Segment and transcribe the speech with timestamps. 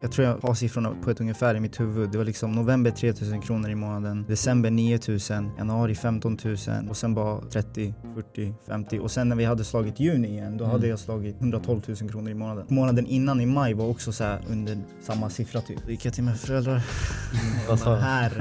[0.00, 2.10] Jag tror jag har siffrorna på ett ungefär i mitt huvud.
[2.10, 6.56] Det var liksom november 3000 kronor i månaden, december 9000, januari 15 000
[6.88, 10.64] och sen bara 30, 40, 50 och sen när vi hade slagit juni igen då
[10.64, 10.72] Mm.
[10.72, 12.64] hade jag slagit 112 000 kronor i månaden.
[12.68, 15.78] Månaden innan i maj var också så under samma siffra typ.
[15.84, 16.82] Då gick jag till mina föräldrar.
[17.68, 18.32] Vad sa här.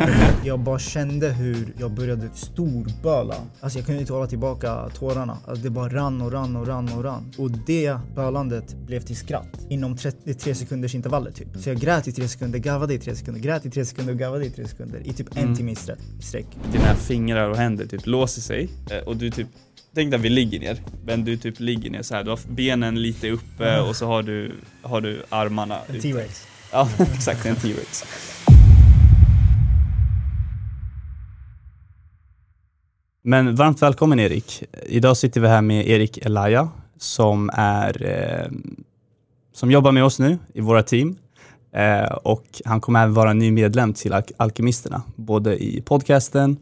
[0.44, 3.34] jag bara kände hur jag började storböla.
[3.60, 5.38] Alltså jag kunde inte hålla tillbaka tårarna.
[5.46, 7.32] Alltså det bara rann och rann och rann och rann.
[7.38, 11.48] Och det bölandet blev till skratt inom 33 sekunders intervaller typ.
[11.60, 14.18] Så jag grät i tre sekunder, garvade i tre sekunder, grät i tre sekunder och
[14.18, 15.56] garvade i tre sekunder i typ en Mm.
[15.56, 15.76] timme i
[16.22, 16.46] sträck.
[16.72, 19.48] Dina fingrar och händer typ låser sig eh, och du typ
[19.94, 22.24] Tänk att vi ligger ner, men du typ ligger ner så här.
[22.24, 26.00] du har benen lite uppe och så har du, har du armarna En.
[26.00, 26.46] T-Rex.
[26.72, 28.04] Ja, exakt, en T-Rex.
[33.22, 34.64] Men varmt välkommen Erik.
[34.86, 38.50] Idag sitter vi här med Erik Elaya som är eh,
[39.58, 41.16] som jobbar med oss nu i våra team.
[41.72, 46.56] Eh, och han kommer även vara ny medlem till Al- Alkemisterna, både i podcasten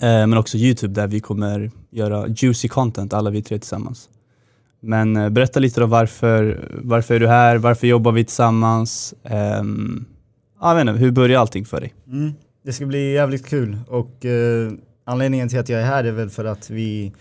[0.00, 4.08] eh, men också Youtube där vi kommer göra juicy content alla vi tre tillsammans.
[4.80, 9.14] Men eh, berätta lite då varför, varför är du här, varför jobbar vi tillsammans?
[9.22, 9.62] Eh,
[10.60, 11.94] jag vet inte, hur börjar allting för dig?
[12.06, 12.32] Mm.
[12.64, 14.72] Det ska bli jävligt kul och eh,
[15.04, 17.12] anledningen till att jag är här är väl för att vi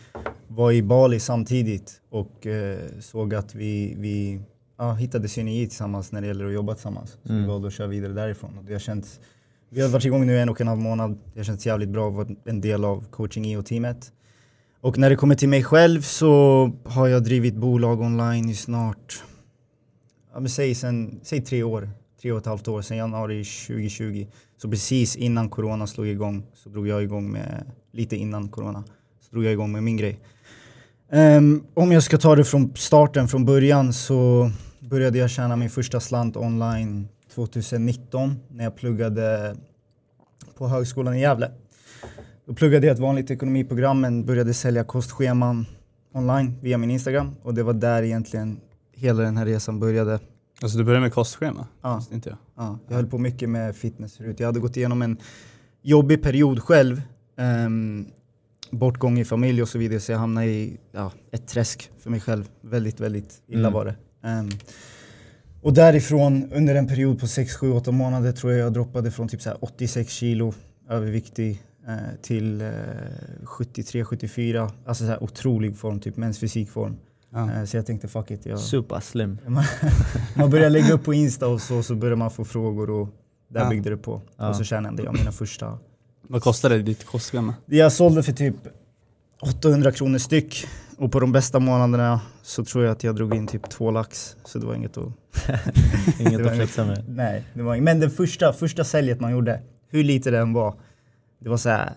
[0.47, 4.41] var i Bali samtidigt och eh, såg att vi, vi
[4.81, 7.17] ja, hittade synergi tillsammans när det gäller att jobba tillsammans.
[7.23, 7.41] Så Mm.
[7.41, 8.57] vi valde att köra vidare därifrån.
[8.57, 9.19] Och det har känts,
[9.69, 11.17] vi har varit igång nu en och en halv månad.
[11.33, 14.11] Det har känts jävligt bra att vara en del av coaching IO-teamet.
[14.81, 19.23] Och när det kommer till mig själv så har jag drivit bolag online i snart,
[20.33, 21.89] ja, men säg, sen, säg tre år,
[22.21, 24.27] tre och ett halvt år, sedan januari 2020.
[24.57, 28.83] Så precis innan corona slog igång så drog jag igång med, lite innan corona,
[29.21, 30.19] så drog jag igång med min grej.
[31.11, 34.51] Ehm, om jag ska ta det från starten, från början så
[34.91, 39.55] började jag tjäna min första slant online 2019 när jag pluggade
[40.57, 41.51] på högskolan i Gävle.
[42.45, 45.65] Då pluggade jag ett vanligt ekonomiprogram men började sälja kostscheman
[46.13, 48.59] online via min Instagram och det var där egentligen
[48.93, 50.19] hela den här resan började.
[50.61, 51.67] Alltså du började med kostschema?
[51.81, 52.03] Ja.
[52.11, 52.37] Inte jag.
[52.55, 54.39] Ja, jag höll på mycket med fitness förut.
[54.39, 55.17] Jag hade gått igenom en
[55.81, 57.01] jobbig period själv.
[57.65, 58.05] Um,
[58.71, 59.99] bortgång i familj och så vidare.
[59.99, 62.49] Så jag hamnade i ja, ett träsk för mig själv.
[62.61, 63.73] Väldigt, väldigt illa Mm.
[63.73, 63.95] var det.
[64.23, 64.49] Ehm,
[65.61, 69.27] och därifrån under en period på 6, 7, 8 månader tror jag jag droppade från
[69.27, 70.53] typ så här 86 kilo
[70.89, 72.69] överviktig eh, till eh,
[73.43, 74.71] 73, 74.
[74.85, 76.95] Alltså så här otrolig form, typ fysikform.
[77.33, 77.51] Ja.
[77.51, 78.45] Eh, så jag tänkte fuck it.
[78.45, 79.37] Jag, Super slim.
[79.47, 79.63] man,
[80.35, 83.09] man börjar lägga upp på Insta och så, så börjar man få frågor och
[83.49, 83.69] där Ja.
[83.69, 84.21] byggde det på.
[84.37, 84.49] Ja.
[84.49, 85.77] Och så tjänade jag mina första.
[86.27, 87.53] Vad kostade ditt kostschema?
[87.65, 88.55] Jag sålde för typ
[89.41, 90.67] 800 kronor styck
[91.01, 94.35] och på de bästa månaderna så tror jag att jag drog in typ två lax.
[94.45, 95.05] Så det var inget att...
[96.19, 97.03] Inget Det var att flexa med.
[97.07, 97.83] Nej, det var inget.
[97.83, 100.75] Men det första, första säljet man gjorde, hur lite det än var,
[101.39, 101.93] det var så här.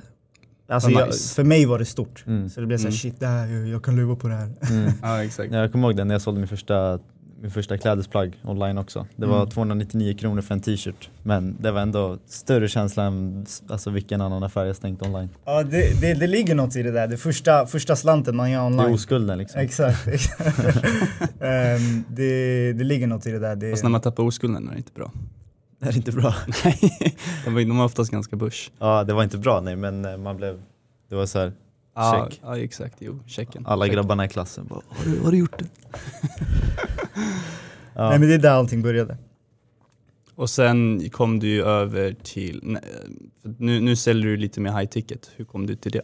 [0.69, 1.35] Alltså Vad jag, nice.
[1.35, 2.25] för mig var det stort.
[2.27, 2.49] Mm.
[2.51, 2.97] Så det blev så här, Mm.
[2.99, 4.51] shit det här, jag, jag kan leva på det här.
[4.71, 4.93] Mm.
[5.03, 5.53] Ja exakt.
[5.53, 6.99] Ja, Jag kommer ihåg det när jag sålde min första,
[7.45, 9.07] min första klädesplagg online också.
[9.17, 9.51] Det var Mm.
[9.51, 11.11] 299 kronor för en t-shirt.
[11.23, 15.29] Men det var ändå större känsla än alltså, vilken annan affär jag stängt online.
[15.45, 17.07] Ja, det, det, det ligger något i det där.
[17.09, 18.81] Det första, första slanten man gör Det online.
[18.87, 19.61] är oskulden liksom.
[19.61, 20.09] Exakt.
[20.09, 20.41] exakt.
[21.41, 23.57] Ehm, det, det ligger något i det där.
[23.57, 25.13] Det, Fast när man tappar oskulden är det inte bra.
[25.81, 26.35] Det är inte bra.
[26.65, 28.71] Nej, de är oftast ganska bush.
[28.79, 30.61] Ja det var inte bra nej men eh, man blev,
[31.09, 31.53] det var så här.
[31.95, 32.41] Ja, Check.
[32.45, 33.67] ja exakt, jo, checken.
[33.67, 33.95] alla Check.
[33.95, 35.65] grabbarna i klassen bara har du, har du gjort det?
[37.95, 38.09] ja.
[38.09, 39.17] Nej men det är där allting började.
[40.35, 42.83] Och sen kom du ju över till, nej,
[43.59, 45.31] nu, nu säljer du lite mer high ticket.
[45.37, 46.03] Hur kom du till det?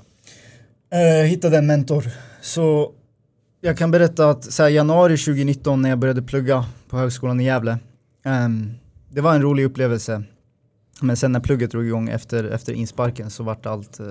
[0.95, 2.05] Uh, hittade en mentor.
[2.41, 2.93] Så
[3.61, 7.45] jag kan berätta att så här, januari 2019 när jag började plugga på högskolan i
[7.45, 7.79] Gävle.
[8.25, 8.75] ehm,
[9.09, 10.23] det var en rolig upplevelse.
[11.01, 14.01] Men sen när plugget drog igång efter, efter insparken så vart allt...
[14.01, 14.07] eh,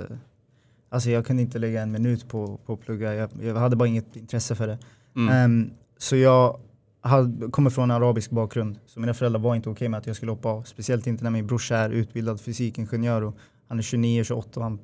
[0.89, 3.13] alltså jag kunde inte lägga en minut på, på att plugga.
[3.13, 4.77] Jag, jag hade bara inget intresse för det.
[5.15, 5.29] Mm.
[5.35, 6.59] Ehm, så jag
[7.01, 10.15] hade, kommer från en arabisk bakgrund, så mina föräldrar var inte okej med att jag
[10.15, 10.63] skulle hoppa av.
[10.63, 13.37] Speciellt inte när min brorsa är utbildad fysikingenjör och
[13.67, 14.79] han är 29, 28 och han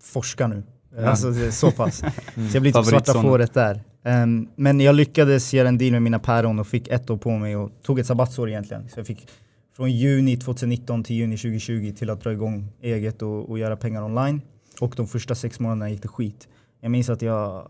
[0.00, 0.62] forskar nu.
[0.96, 1.06] Ja.
[1.06, 2.02] Alltså så pass.
[2.02, 2.12] Mm.
[2.50, 3.82] Så jag blir typ svarta fåret där.
[4.04, 7.30] Ehm, men jag lyckades göra en deal med mina päron och fick ett år på
[7.30, 8.88] mig och tog ett sabbatsår egentligen.
[8.88, 9.28] Så jag fick
[9.76, 14.02] från juni 2019 till juni 2020 till att dra igång eget och, och göra pengar
[14.02, 14.40] online.
[14.80, 16.48] Och de första sex månaderna gick det skit.
[16.80, 17.68] Jag minns att jag,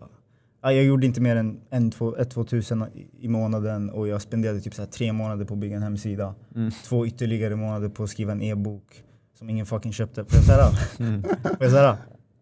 [0.63, 2.85] ja, jag gjorde inte mer än 1-2 tusen
[3.21, 6.35] i- månaden och jag spenderade typ så här tre månader på att bygga en hemsida.
[6.55, 6.71] Mm.
[6.85, 9.03] Två ytterligare månader på att skriva en e-bok
[9.39, 10.25] som ingen fucking köpte.
[10.25, 10.69] Får jag svära?
[11.09, 11.23] Mm.
[11.23, 11.99] Får jag svära?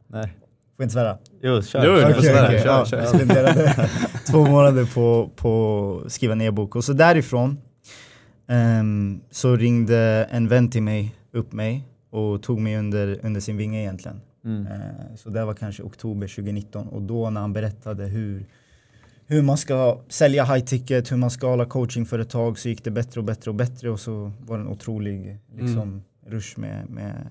[0.06, 0.22] Nej.
[0.76, 1.18] Får jag inte svära?
[1.42, 1.84] Jo, kör.
[1.86, 2.46] Jo, du får svära.
[2.46, 2.98] okej, Kör, ja, kör.
[2.98, 3.88] Jag spenderade
[4.30, 7.58] två månader på, på att skriva en e-bok och så därifrån
[8.48, 13.56] Ehm, så ringde en vän till mig upp mig och tog mig under, under sin
[13.56, 14.20] vinge egentligen.
[14.46, 14.66] Mm.
[14.66, 18.46] Eh, Så det var kanske oktober 2019 och då när han berättade hur,
[19.26, 23.24] hur man ska sälja high ticket, hur man skalar coachingföretag så gick det bättre och
[23.24, 27.28] bättre och bättre och så var det en otrolig liksom, rush med, med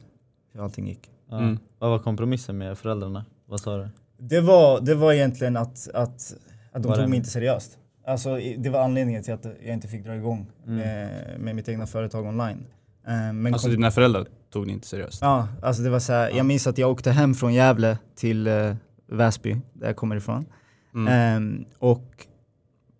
[0.53, 1.11] hur allting gick.
[1.29, 1.39] Ja.
[1.39, 1.57] Mm.
[1.79, 3.25] Vad var kompromissen med föräldrarna?
[3.45, 3.89] Vad sa du?
[4.17, 6.33] Det var, det var egentligen att, att,
[6.71, 7.77] att de Var tog mig inte seriöst.
[8.07, 10.77] Alltså, det var anledningen till att jag inte fick dra igång Mm.
[10.77, 11.09] med,
[11.39, 12.65] med mitt egna företag online.
[13.07, 15.21] Eh, Men Alltså kom- dina föräldrar tog det inte seriöst?
[15.21, 16.37] Ja, alltså det var så här, Ja.
[16.37, 18.75] jag minns att jag åkte hem från Gävle till uh,
[19.11, 20.45] Väsby, där jag kommer ifrån.
[20.93, 21.07] Mm.
[21.13, 22.27] Ehm, och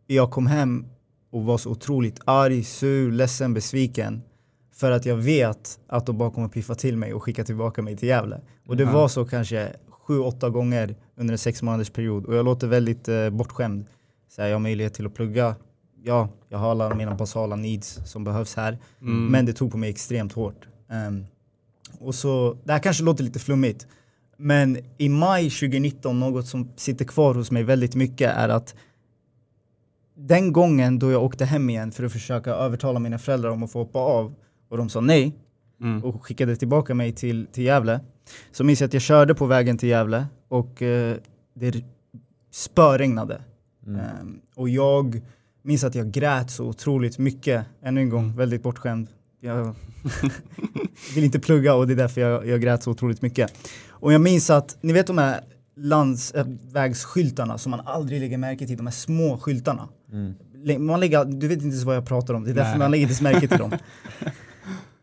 [0.07, 0.85] jag kom hem
[1.31, 4.21] och var så otroligt arg, sur, ledsen, besviken.
[4.73, 7.97] För att jag vet att de bara kommer piffa till mig och skicka tillbaka mig
[7.97, 8.41] till Gävle.
[8.67, 8.91] Och det Ja.
[8.91, 12.25] var så kanske sju, åtta gånger under en sex månaders period.
[12.25, 13.85] Och jag låter väldigt uh, bortskämd.
[14.29, 15.55] Så här, jag har möjlighet till att plugga.
[16.03, 18.77] Ja, jag har alla mina basala needs som behövs här.
[19.01, 19.27] Mm.
[19.27, 20.67] Men det tog på mig extremt hårt.
[20.89, 21.25] Ehm,
[21.99, 23.87] och så, det här kanske låter lite flummigt.
[24.37, 28.75] Men i maj 2019, något som sitter kvar hos mig väldigt mycket är att
[30.17, 33.71] den gången då jag åkte hem igen för att försöka övertala mina föräldrar om att
[33.71, 34.35] få hoppa av
[34.69, 35.35] och de sa nej
[35.81, 36.03] Mm.
[36.03, 37.99] och skickade tillbaka mig till, till Gävle.
[38.51, 41.17] Så minns jag att jag körde på vägen till Gävle och eh,
[41.53, 41.83] det
[42.51, 43.41] spöregnade.
[43.87, 43.99] Mm.
[43.99, 45.21] Ehm, och jag
[45.61, 49.07] minns att jag grät så otroligt mycket, ännu en gång, väldigt bortskämd.
[49.45, 49.75] Jag
[51.15, 53.53] vill inte plugga och det är därför jag, jag grät så otroligt mycket.
[53.89, 55.41] Och jag minns att, ni vet de här
[55.77, 59.89] landsvägsskyltarna som man aldrig lägger märke till, de här små skyltarna.
[60.11, 60.85] Mm.
[60.85, 62.79] Man lägger, du vet inte ens vad jag pratar om, det är därför Nej.
[62.79, 63.71] man lägger inte märke till dem.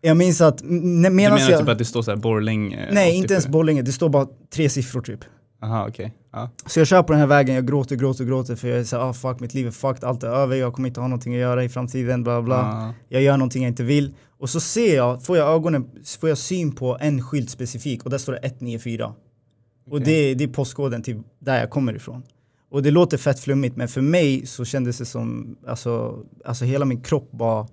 [0.00, 1.60] Jag minns att, m- Du menar jag...
[1.60, 2.88] typ att det står såhär Borlänge?
[2.92, 3.52] Nej, inte ens 87?
[3.52, 5.20] Borlänge, det står bara tre siffror typ.
[5.62, 6.12] Aha, okej.
[6.32, 6.50] Ja.
[6.66, 9.08] Så jag kör på den här vägen, jag gråter, gråter, gråter för jag är såhär,
[9.08, 11.40] ah fuck mitt liv är fucked, allt är över, jag kommer inte ha någonting att
[11.40, 12.56] göra i framtiden, bla bla.
[12.56, 12.94] Ja.
[13.08, 14.14] Jag gör någonting jag inte vill.
[14.42, 15.90] Och så ser jag, får jag ögonen,
[16.20, 19.06] får jag syn på en skylt specifik och där står det 194.
[19.06, 19.16] Och
[19.86, 20.04] Okej.
[20.04, 22.22] det, det är postkoden till där jag kommer ifrån.
[22.70, 26.84] Och det låter fett flummigt men för mig så kändes det som, alltså, alltså hela
[26.84, 27.68] min kropp bara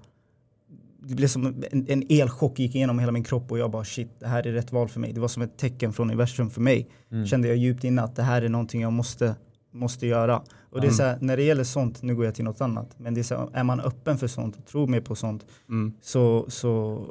[1.03, 4.19] det blev som en, en elchock gick igenom hela min kropp och jag bara shit,
[4.19, 5.13] det här är rätt val för mig.
[5.13, 6.89] Det var som ett tecken från universum för mig.
[7.11, 7.25] Mm.
[7.25, 9.35] Kände jag djupt inne att det här är någonting jag måste,
[9.71, 10.37] måste göra.
[10.69, 10.93] Och det är Mm.
[10.97, 13.23] så här, när det gäller sånt, nu går jag till något annat, men det är
[13.23, 15.93] så här, är man öppen för sånt och tror mer på sånt Mm.
[16.01, 17.03] så, så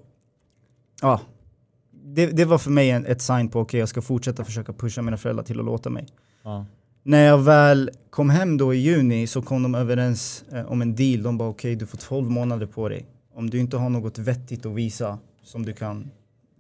[1.03, 1.21] ja.
[1.91, 5.03] Det, det var för mig en, ett sign på okej jag ska fortsätta försöka pusha
[5.03, 6.07] mina föräldrar till att låta mig.
[6.43, 6.67] Ja.
[7.03, 10.95] När jag väl kom hem då i juni så kom de överens eh, om en
[10.95, 11.23] deal.
[11.23, 13.07] De bara okej du får 12 månader på dig.
[13.35, 16.11] Om du inte har något vettigt att visa som du kan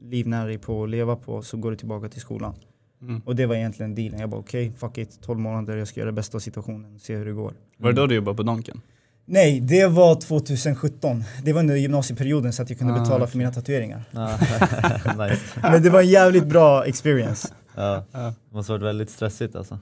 [0.02, 2.54] livnära dig på och leva på så går du tillbaka till skolan.
[3.02, 3.20] Mm.
[3.24, 4.20] Och det var egentligen dealen.
[4.20, 7.00] Jag bara okej, fuck it, 12 månader, jag ska göra det bästa av situationen och
[7.00, 7.52] se hur det går.
[7.78, 8.80] Var det då du jobbade på Donken?
[9.24, 11.24] Nej, det var 2017.
[11.44, 13.30] Det var under gymnasieperioden så att jag kunde Ah, betala okej.
[13.30, 14.04] för mina tatueringar.
[15.28, 15.42] Nice.
[15.62, 17.48] Men det var en jävligt bra experience.
[17.76, 18.04] Ja.
[18.12, 19.78] Det måste varit väldigt stressigt alltså.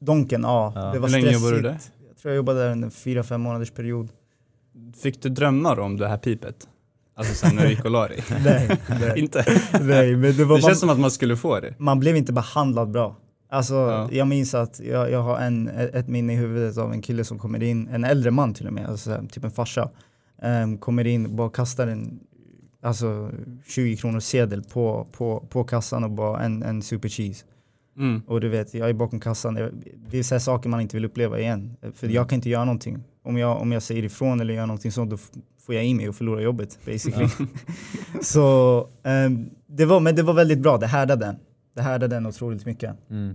[0.00, 0.72] Donken, ja.
[0.74, 0.80] Ja.
[0.80, 1.42] Det var Hur länge stressigt.
[1.44, 1.78] jobbade du där?
[2.08, 4.08] Jag tror jag jobbade där under fyra, fem månaders period.
[5.02, 6.68] Fick du drömmar om det här pipet?
[7.16, 8.24] Alltså sen när du gick och la dig?
[8.44, 9.44] Nej, nej, inte?
[9.80, 11.74] nej men det var Det man, känns som att man skulle få det.
[11.78, 13.16] man blev inte behandlad bra.
[13.50, 14.08] Alltså, Ja.
[14.12, 17.38] jag minns att jag, jag har en, ett minne i huvudet av en kille som
[17.38, 19.90] kommer in, en äldre man till och med, alltså, typ en farsa.
[20.42, 22.20] Ehm, kommer in och bara kastar en
[22.82, 23.30] alltså,
[23.66, 27.44] 20 kronors sedel på, på, på kassan och bara en, en super cheese.
[27.98, 28.22] Mm.
[28.26, 29.54] Och du vet, jag är bakom kassan.
[30.10, 31.76] Det- är så här saker man inte vill uppleva igen.
[31.94, 32.98] För jag kan inte göra någonting.
[33.24, 35.16] Om jag, om jag säger ifrån eller gör någonting sånt, då
[35.66, 37.28] får jag i mig och förlorar jobbet basically.
[38.22, 41.36] så ehm, det var, men det var väldigt bra, det härdade.
[41.74, 42.96] Det härdade den otroligt mycket.
[43.10, 43.34] Mm.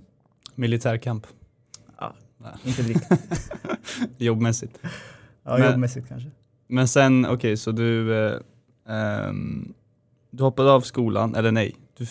[0.56, 1.28] Militärkamp.
[2.00, 2.52] Ja, Nej.
[2.64, 3.52] inte riktigt.
[4.18, 4.80] Jobbmässigt.
[5.44, 6.30] Ja, Men- jobbmässigt kanske.
[6.68, 8.40] Men sen, okej, så du, eh,
[8.90, 9.74] ehm,
[10.32, 11.76] du hoppade av skolan, eller nej?
[11.98, 12.06] Du,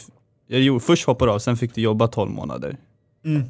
[0.47, 2.77] jag gjorde, först hoppade du av, sen fick du jobba 12 månader.
[3.25, 3.43] Mm,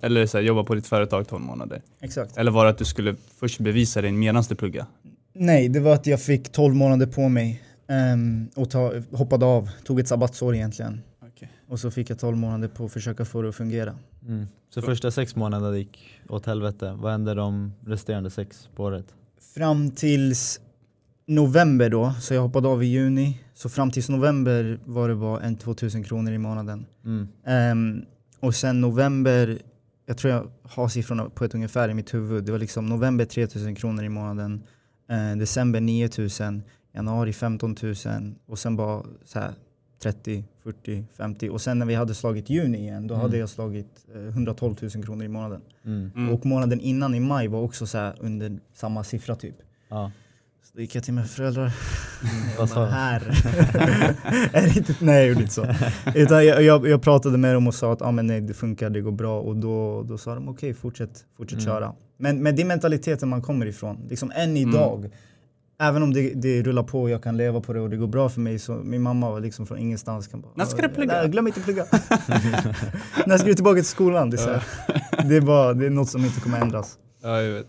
[0.00, 1.82] Eller så här, jobba på ditt företag 12 månader.
[2.00, 2.36] exakt.
[2.36, 4.86] Eller var det att du skulle först bevisa dig medan du pluggade?
[5.38, 9.70] Nej, det var att jag fick 12 månader på mig ehm, och ta, hoppade av.
[9.84, 11.00] Tog ett sabbatsår egentligen.
[11.22, 11.50] Okej.
[11.68, 13.98] Och så fick jag 12 månader på att försöka få det att fungera.
[14.26, 14.46] Mm.
[14.70, 16.96] Så första sex månaderna gick åt helvete.
[17.00, 19.14] Vad hände de resterande sex på året?
[19.54, 20.60] Fram tills
[21.26, 23.40] november då, så jag hoppade av i juni.
[23.54, 26.86] Så fram tills november var det bara en 2000 kronor i månaden.
[27.04, 27.28] Mm.
[27.46, 28.04] Ehm,
[28.40, 29.58] och sen november,
[30.06, 32.44] jag tror jag har siffrorna på ett ungefär i mitt huvud.
[32.44, 34.62] Det var liksom november 3000 kronor i månaden,
[35.08, 36.62] eh, december 9000,
[36.94, 37.94] januari 15 000
[38.46, 39.52] och sen bara så här
[40.02, 43.22] 30, 40, 50 och sen när vi hade slagit juni igen då Mm.
[43.22, 45.60] hade jag slagit eh, 112 000 kronor i månaden.
[45.84, 46.10] Mm.
[46.16, 46.34] Mm.
[46.34, 49.56] Och månaden innan i maj var också så här under samma siffra typ.
[49.88, 50.10] Ja.
[50.62, 51.72] Så Då gick jag till mina föräldrar.
[52.58, 52.90] Vad sa du?
[52.90, 53.20] Här.
[54.52, 55.66] är det inte, nej jag gjorde inte så.
[56.14, 58.90] Utan jag, jag, jag pratade med dem och sa att ah, men nej, det funkar,
[58.90, 59.40] det går bra.
[59.40, 61.64] Och då, då sa de okej, fortsätt, fortsätt Mm.
[61.66, 61.94] köra.
[62.16, 64.06] Men, men det är mentaliteten man kommer ifrån.
[64.08, 64.56] Liksom än Mm.
[64.68, 65.10] idag,
[65.80, 68.06] även om det, det rullar på och jag kan leva på det och det går
[68.06, 70.26] bra för mig, så min mamma var liksom från ingenstans.
[70.28, 71.12] Kan bara, När ska du plugga?
[71.20, 71.84] Nej, glöm inte att plugga.
[73.26, 74.30] När ska du tillbaka till skolan?
[74.30, 74.62] Det är, så här.
[75.28, 76.98] det är, bara, det är något som inte kommer ändras.
[77.22, 77.68] Ja, jag vet.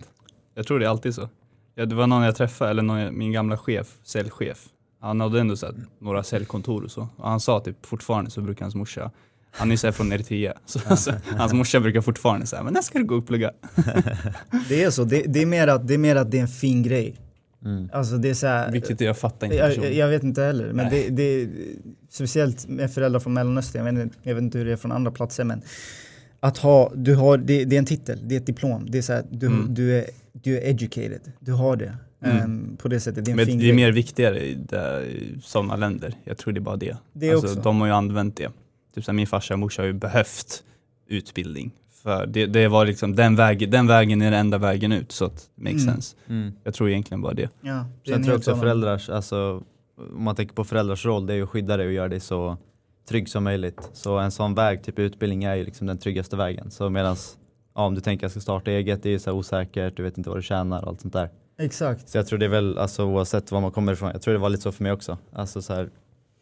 [0.56, 1.30] Jag tror det är alltid så.
[1.76, 4.66] Ja, det var någon jag träffade, eller någon, min gamla chef, säljchef.
[5.02, 5.68] Han hade ändå så
[6.00, 7.08] några säljkontor och så.
[7.18, 9.12] Och han sa typ fortfarande så brukar hans morsa,
[9.52, 13.00] han är så från Eritrea, så, så hans morsa brukar fortfarande säga men när ska
[13.00, 13.52] du gå och plugga?
[14.70, 16.48] Det är så, det, det, är mer att, det är mer att det är en
[16.48, 17.16] fin grej.
[17.66, 17.90] Mm.
[17.94, 20.90] Alltså det är så här, Vilket jag fattar inte jag, jag, vet inte heller, men
[20.90, 21.50] det, det,
[22.10, 24.92] speciellt med föräldrar från Mellanöstern, jag vet, inte, jag vet inte hur det är från
[24.92, 25.62] andra platser men
[26.40, 29.02] att ha, du har, det, det är en titel, det är ett diplom, det är
[29.02, 29.74] så här, du, Mm.
[29.74, 31.98] du, är, du är educated, du har det.
[32.24, 32.38] Mm.
[32.38, 33.76] Ehm, på det sättet, det är en Men fin det är grej.
[33.76, 36.14] mer viktigare i, i sådana länder.
[36.24, 36.98] Jag tror det är bara det.
[37.14, 37.62] Det alltså, också.
[37.62, 38.50] De har ju använt det.
[38.98, 40.64] Typ så här, min farsa och morsa har ju behövt
[41.08, 41.72] utbildning.
[42.04, 45.26] För det, det var liksom, den, väg, den vägen är den enda vägen ut, så
[45.26, 45.94] att det makes Mm.
[45.94, 46.16] sense.
[46.28, 46.54] Mm.
[46.64, 47.50] Jag tror egentligen bara det.
[47.62, 49.64] Ja, det Sen en tror jag också annan- föräldrars, alltså
[50.16, 52.20] om man tänker på föräldrars roll, det är ju att skydda dig och göra dig
[52.20, 52.58] så
[53.10, 53.90] trygg som möjligt.
[53.94, 56.72] Så en sån väg, typ utbildning, är ju liksom den tryggaste vägen.
[56.72, 57.38] Så medans,
[57.76, 59.98] ja, om du tänker att jag ska starta eget, det är ju så här osäkert,
[59.98, 61.30] du vet inte vad du tjänar och allt sånt där.
[61.60, 62.10] Exakt.
[62.10, 64.40] Så jag tror det är väl, alltså oavsett var man kommer ifrån, jag tror det
[64.40, 65.18] var lite så för mig också.
[65.34, 65.90] Alltså så här,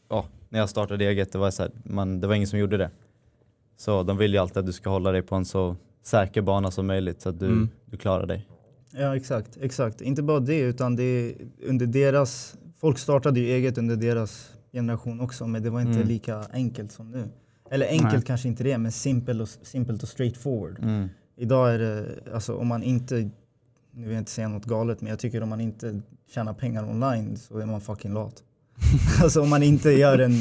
[0.10, 2.78] ja, när jag startade eget, det var så här, man, det var ingen som gjorde
[2.78, 2.90] det.
[3.78, 6.72] Så de vill ju alltid att du ska hålla dig på en så säker bana
[6.72, 7.70] som möjligt så att du, Mm.
[7.86, 8.48] du klarar dig.
[8.92, 10.02] Ja exakt, exakt.
[10.02, 11.34] Inte bara det utan det är
[11.68, 16.08] under deras, folk startade ju eget under deras generation också men det var inte Mm.
[16.08, 17.30] lika enkelt som nu.
[17.72, 18.22] Eller enkelt Nej.
[18.22, 20.80] kanske inte det men simpelt och, simpelt och straightforward.
[20.80, 21.10] Mm.
[21.36, 23.16] Idag är det, alltså om man inte,
[23.92, 26.90] nu vill jag inte säga något galet men jag tycker om man inte tjänar pengar
[26.90, 28.44] online så är man fucking lat.
[29.24, 30.32] alltså om man inte gör en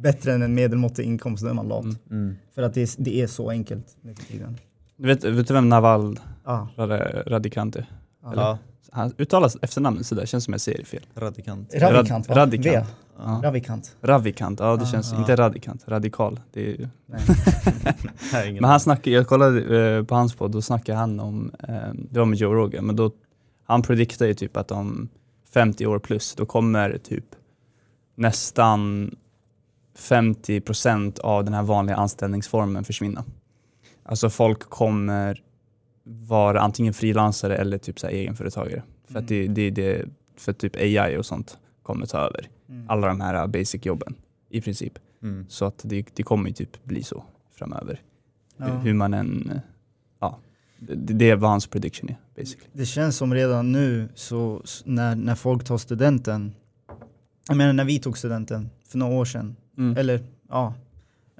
[0.00, 1.84] bättre än en medelmåttig inkomst då är man lat.
[1.84, 1.96] Mm.
[2.10, 2.36] Mm.
[2.54, 4.56] För att det är, det är så enkelt nu för tiden.
[4.96, 7.86] Du vet, vet du vem Naval Ah, Rad- Radikante?
[8.22, 8.32] ah.
[8.36, 8.58] Ja,
[8.90, 11.02] Han uttalas efternamnet sådär, känns som jag säger fel.
[11.14, 11.74] radikant.
[11.74, 12.34] Ravikant va?
[12.34, 12.86] Rad- Radikant.
[13.18, 13.40] Ja.
[13.44, 13.96] Ravikant.
[14.00, 15.18] Ravikant, ja det Ah, känns, ah.
[15.18, 16.40] inte radikant, radikal.
[16.52, 16.88] Det är ju
[18.32, 18.52] Nej.
[18.60, 21.74] Men han snackade, jag kollade eh, på hans podd, då snackade han om, eh,
[22.10, 23.10] det var med Joe Rogan, men då,
[23.66, 25.08] han prediktar ju typ att om
[25.54, 27.24] 50 år plus, då kommer typ
[28.14, 29.10] nästan
[29.98, 33.24] 50% av den här vanliga anställningsformen försvinna.
[34.02, 35.42] Alltså folk kommer
[36.04, 38.82] vara antingen frilansare eller typ så här egenföretagare.
[39.08, 40.04] För att det, det, det,
[40.36, 42.90] för typ AI och sånt kommer ta över Mm.
[42.90, 44.14] alla de här basic-jobben
[44.50, 44.92] i princip.
[45.22, 45.46] Mm.
[45.48, 48.00] Så att det, det kommer ju typ bli så framöver.
[48.56, 48.64] Ja.
[48.64, 49.60] Hur- Hur man än,
[50.20, 50.38] ja,
[50.78, 52.68] det, det är vad hans prediction är basically.
[52.72, 56.52] Det känns som redan nu så när, när folk tar studenten,
[57.48, 59.96] jag menar när vi tog studenten för några år sedan, Mm.
[59.96, 60.74] eller ja,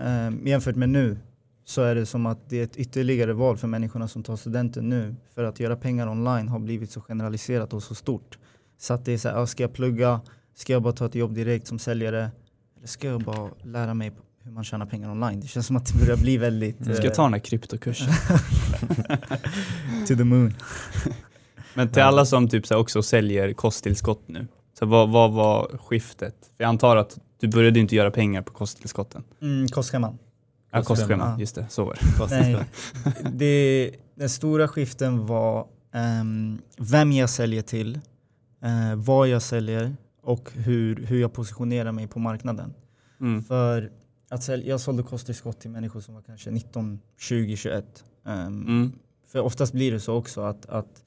[0.00, 1.18] eh, jämfört med nu
[1.64, 4.88] så är det som att det är ett ytterligare val för människorna som tar studenten
[4.88, 5.14] nu.
[5.34, 8.38] För att göra pengar online har blivit så generaliserat och så stort.
[8.78, 10.20] Så att det är så här, ska jag plugga,
[10.54, 12.30] ska jag bara ta ett jobb direkt som säljare,
[12.78, 15.40] eller ska jag bara lära mig hur man tjänar pengar online?
[15.40, 18.08] Det känns som att det börjar bli väldigt Ska jag eh, ta den här kryptokursen?
[20.08, 20.54] to the moon.
[21.75, 24.46] Men till alla som typ så också säljer kosttillskott nu,
[24.78, 26.35] så vad, vad var skiftet?
[26.57, 29.25] För jag antar att du började inte göra pengar på kosttillskotten.
[29.43, 30.19] Mm, kostscheman.
[30.73, 32.40] Ja, kostscheman, just det, så var det.
[32.40, 32.64] Nej,
[33.33, 38.00] det, den stora skiften var ehm, vem jag säljer till,
[38.62, 42.75] eh, vad jag säljer och hur, hur jag positionerar mig på marknaden.
[43.21, 43.43] Mm.
[43.43, 43.90] För
[44.31, 48.04] att sälja, jag sålde kosttillskott till människor som var kanske 19, 20, 21.
[48.26, 48.93] Ehm, Mm.
[49.26, 51.03] För oftast blir det så också att, att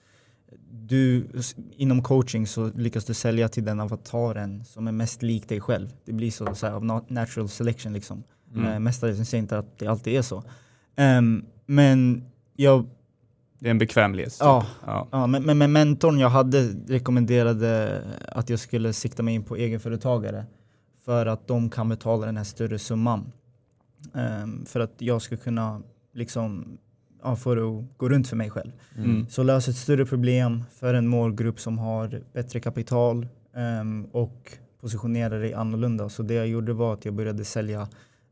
[0.71, 1.27] du
[1.71, 5.93] inom coaching så lyckas du sälja till den avataren som är mest lik dig själv.
[6.05, 8.23] Det blir så, så här, av na- natural selection liksom.
[8.53, 8.65] Mm.
[8.65, 8.83] Mm.
[8.83, 10.43] mestadels, jag säger inte att det alltid är så.
[10.95, 12.23] Ehm, men
[12.55, 12.85] jag,
[13.59, 14.33] Det är en bekvämlighet.
[14.33, 14.39] Typ.
[14.39, 14.65] Ja.
[14.85, 15.07] Ja.
[15.11, 18.01] ja, men, men, men mentorn jag hade rekommenderade
[18.31, 20.45] att jag skulle sikta mig in på egenföretagare.
[21.05, 23.31] För att de kan betala den här större summan.
[24.13, 25.81] Ehm, för att jag ska kunna
[26.13, 26.77] liksom,
[27.23, 28.71] ja, det att gå runt för mig själv.
[28.97, 29.27] Mm.
[29.29, 35.37] Så lös ett större problem för en målgrupp som har bättre kapital ehm, och positionera
[35.37, 36.09] dig annorlunda.
[36.09, 37.87] Så det jag gjorde var att jag började sälja,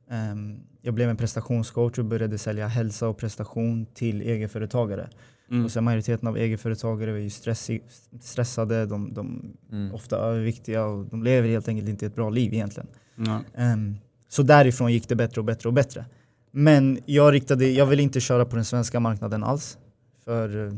[0.09, 5.09] ehm, jag blev en prestationscoach och började sälja hälsa och prestation till egenföretagare.
[5.51, 5.65] Mm.
[5.65, 7.83] Och sen majoriteten av egenföretagare är ju stressig,
[8.21, 9.87] stressade, de, de Mm.
[9.87, 12.87] är ofta överviktiga och de lever helt enkelt inte ett bra liv egentligen.
[13.15, 13.41] Ja.
[13.55, 13.95] Ehm,
[14.29, 16.05] så därifrån gick det bättre och bättre och bättre.
[16.57, 19.77] Men jag, riktade, jag vill inte köra på den svenska marknaden alls.
[20.23, 20.73] För eh,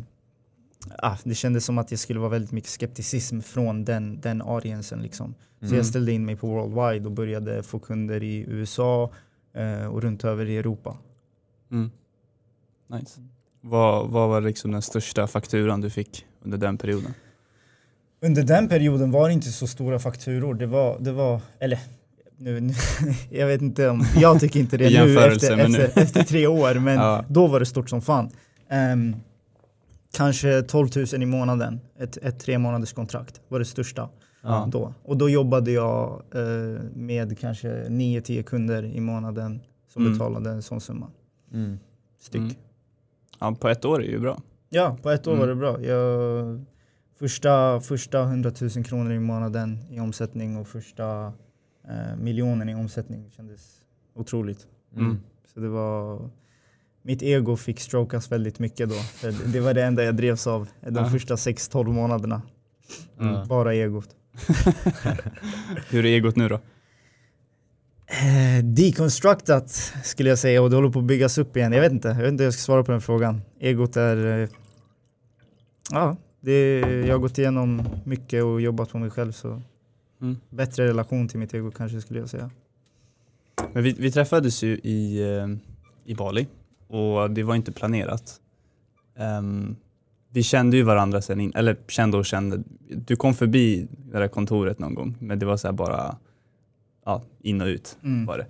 [0.98, 5.02] ah, det kändes som att det skulle vara väldigt mycket skepticism från den, den audiensen
[5.02, 5.36] liksom.
[5.60, 5.78] Så Mm.
[5.78, 9.12] jag ställde in mig på Worldwide och började få kunder i USA
[9.54, 10.98] eh, och runt över i Europa.
[11.72, 11.92] Mm.
[12.88, 13.22] Nice.
[13.62, 17.14] Vad, vad var liksom den största fakturan du fick under den perioden?
[18.22, 20.54] Under den perioden var det inte så stora fakturor.
[20.54, 21.80] Det var, det var eller
[22.38, 22.74] nu, nu,
[23.30, 25.78] jag vet inte om, jag tycker inte det nu efter, med nu.
[25.78, 27.26] efter, efter tre år, men Ja.
[27.30, 28.30] då var det stort som fan.
[28.70, 29.16] Ehm,
[30.14, 34.10] kanske 12 000 i månaden, ett, ett tre månaders kontrakt var det största
[34.44, 34.68] Ja.
[34.72, 34.94] då.
[35.04, 39.62] Och då jobbade jag eh, med kanske 9-10 kunder i månaden
[39.94, 40.14] som Mm.
[40.18, 41.08] betalade en sån summa
[41.54, 41.80] Mm.
[42.22, 42.42] styck.
[42.42, 42.54] Mm.
[43.40, 44.42] Ja, på ett år är ju bra.
[44.70, 45.40] Ja, på ett år Mm.
[45.42, 45.82] var det bra.
[45.82, 46.66] Jag,
[47.20, 51.34] första, första 100 000 kronor i månaden i omsättning och första
[51.90, 53.82] eh, miljonen i omsättning kändes
[54.16, 54.68] otroligt.
[54.96, 55.18] Mm.
[55.54, 56.30] Så det var,
[57.02, 58.96] mitt ego fick strokas väldigt mycket då.
[58.96, 61.10] För det- det var det enda jag drevs av de Ja.
[61.10, 62.42] första 6-12 månaderna.
[63.20, 63.48] Mm.
[63.48, 64.10] Bara egot.
[65.90, 66.60] Hur är egot nu då?
[68.10, 69.70] Eh, deconstructat
[70.04, 71.72] skulle jag säga och det håller på att byggas upp igen.
[71.72, 73.42] Jag vet inte, jag vet inte hur jag ska svara på den frågan.
[73.60, 74.42] Egot är...
[74.44, 74.50] Eh,
[75.92, 79.62] ja, det, jag har gått igenom mycket och jobbat på mig själv så
[80.22, 80.38] Mm.
[80.50, 82.50] bättre relation till mitt ego kanske skulle jag säga.
[83.74, 85.48] Men vi, vi träffades ju i, eh,
[86.06, 86.48] i Bali
[86.88, 88.42] och det var inte planerat.
[89.16, 89.76] Ehm,
[90.30, 92.64] vi kände ju varandra sen, in, eller kände och kände.
[92.90, 96.18] Du kom förbi det där kontoret någon gång, men det var så här bara
[97.06, 98.26] ja, in och ut Mm.
[98.26, 98.46] var det.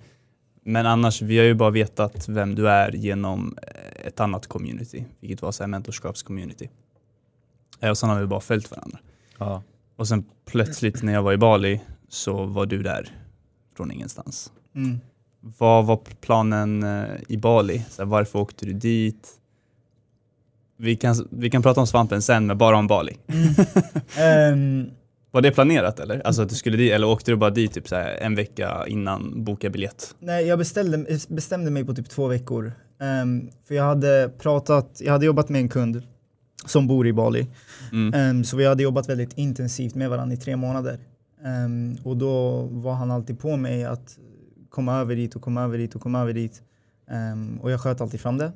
[0.62, 5.04] Men annars, vi har ju bara vetat vem du är genom eh, ett annat community,
[5.20, 6.68] vilket var så här mentorskapscommunity.
[7.80, 8.98] Eh, Och sen har vi bara följt varandra.
[9.38, 9.62] Ja.
[9.98, 13.08] Och sen plötsligt när jag var i Bali så var du där
[13.76, 14.52] från ingenstans.
[14.76, 14.98] Mm.
[15.40, 17.84] Vad var planen eh, i Bali?
[17.90, 19.28] Så här, varför åkte du dit?
[20.76, 23.16] Vi kan, vi kan prata om svampen sen, men bara om Bali.
[24.18, 24.90] Ehm,
[25.30, 26.26] Var det planerat eller?
[26.26, 29.44] Alltså att du skulle dit, eller åkte du bara dit typ så en vecka innan,
[29.44, 30.14] boka biljett?
[30.18, 32.72] nej, jag beställde, bestämde mig på typ två veckor.
[33.00, 36.02] Ehm, för jag hade pratat, jag hade jobbat med en kund
[36.66, 37.46] som bor i Bali.
[37.92, 38.14] Mm.
[38.14, 40.98] Ehm, så vi hade jobbat väldigt intensivt med varandra i tre månader.
[41.44, 44.18] Ehm, och då var han alltid på mig att
[44.70, 46.62] komma över dit och komma över dit och komma över dit.
[47.10, 48.52] Ehm, och jag sköt alltid fram det.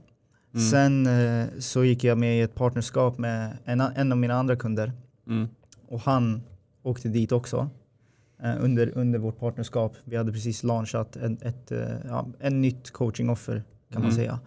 [0.54, 0.66] Mm.
[0.70, 4.56] Sen eh, så gick jag med i ett partnerskap med en, en av mina andra
[4.56, 4.92] kunder
[5.26, 5.48] Mm.
[5.88, 6.42] och han
[6.82, 7.70] åkte dit också
[8.42, 9.96] eh, under, under vårt partnerskap.
[10.04, 13.62] Vi hade precis launchat en, ett, eh, ja, en nytt coaching-offer
[13.92, 14.16] kan man Mm.
[14.16, 14.38] säga.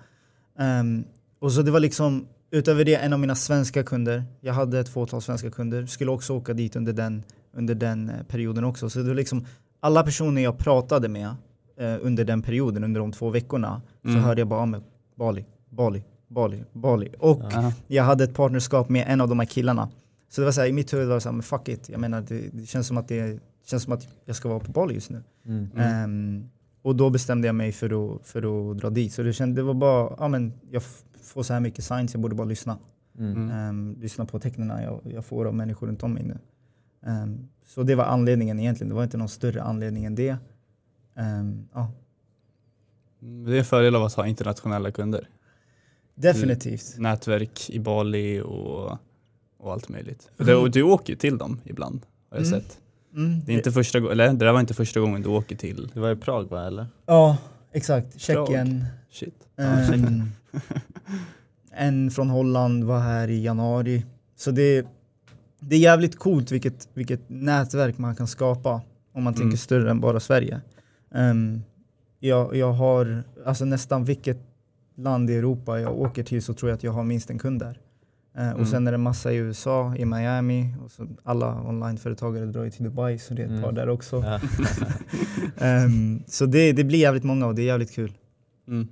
[1.40, 4.90] Och så det var liksom utöver det en av mina svenska kunder, jag hade ett
[4.90, 8.90] fåtal svenska kunder, skulle också åka dit under den, under den eh, perioden också.
[8.90, 9.46] Så det var liksom
[9.80, 11.28] alla personer jag pratade med
[11.78, 14.16] eh, under den perioden, under de två veckorna, Mm.
[14.16, 14.84] så hörde jag bara om
[15.16, 17.10] Bali, Bali, Bali, Bali.
[17.20, 17.72] Och Ja.
[17.88, 19.90] jag hade ett partnerskap med en av de här killarna.
[20.30, 21.90] Så det var så här, i mitt huvud var det så här, men fuck it.
[21.90, 24.72] Jag menar, det, det känns som att det känns som att jag ska vara på
[24.72, 25.24] Bali just nu.
[25.46, 25.70] Mm.
[25.78, 26.50] Ehm,
[26.82, 29.14] och då bestämde jag mig för att, för att dra dit.
[29.14, 30.84] Så det, kände, det var bara, ja men jag
[31.26, 32.78] får så här mycket signs, jag borde bara lyssna.
[33.20, 33.32] Mm.
[33.32, 33.50] Mm.
[33.52, 36.38] Ehm, lyssna på tecknen jag, jag får av människor runt om mig nu.
[37.06, 40.38] Ehm, så det var anledningen egentligen, det var inte någon större anledning än det.
[41.16, 41.92] Ehm, ja,
[43.20, 45.30] Det är en fördel av att ha internationella kunder.
[46.16, 46.96] definitivt.
[46.98, 48.98] Nätverk i Bali och,
[49.58, 50.30] och allt möjligt.
[50.38, 52.62] För det, och du åker ju till dem ibland, har jag Mm.
[52.62, 52.80] sett.
[53.16, 55.56] Mm, Det är inte första gången, eller det där var inte första gången du åker
[55.56, 56.88] till, Det var i Prag va, eller?
[57.06, 57.38] Ja,
[57.72, 58.20] exakt.
[58.20, 58.86] Tjeckien.
[59.10, 59.45] shit.
[59.58, 60.24] Ehm,
[61.72, 64.06] en från Holland var här i januari.
[64.36, 64.86] Så det,
[65.60, 68.82] det är jävligt coolt vilket, vilket nätverk man kan skapa
[69.14, 69.42] om man Mm.
[69.42, 70.62] tänker större än bara Sverige.
[71.16, 71.62] Ehm,
[72.20, 74.38] jag, jag har, alltså nästan vilket
[74.98, 77.60] land i Europa jag åker till så tror jag att jag har minst en kund
[77.60, 77.80] där.
[78.38, 78.56] Mm.
[78.62, 82.70] Och sen är det massa i USA, i Miami och så alla onlineföretagare drar ju
[82.72, 83.64] till Dubai så det är ett Mm.
[83.64, 84.24] par där också.
[84.26, 84.40] Ja.
[85.66, 88.12] Ehm, så det, det blir jävligt många och det är jävligt kul.
[88.68, 88.88] Mm.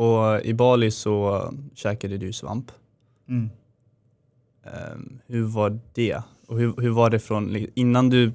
[0.00, 2.72] Och i Bali så käkade du svamp.
[3.28, 3.50] Mm.
[4.64, 6.22] Ehm, hur var det?
[6.46, 8.32] Och hur, hur var det från, innan du,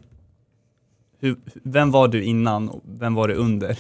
[1.19, 3.77] hur, vem var du innan och vem var du under?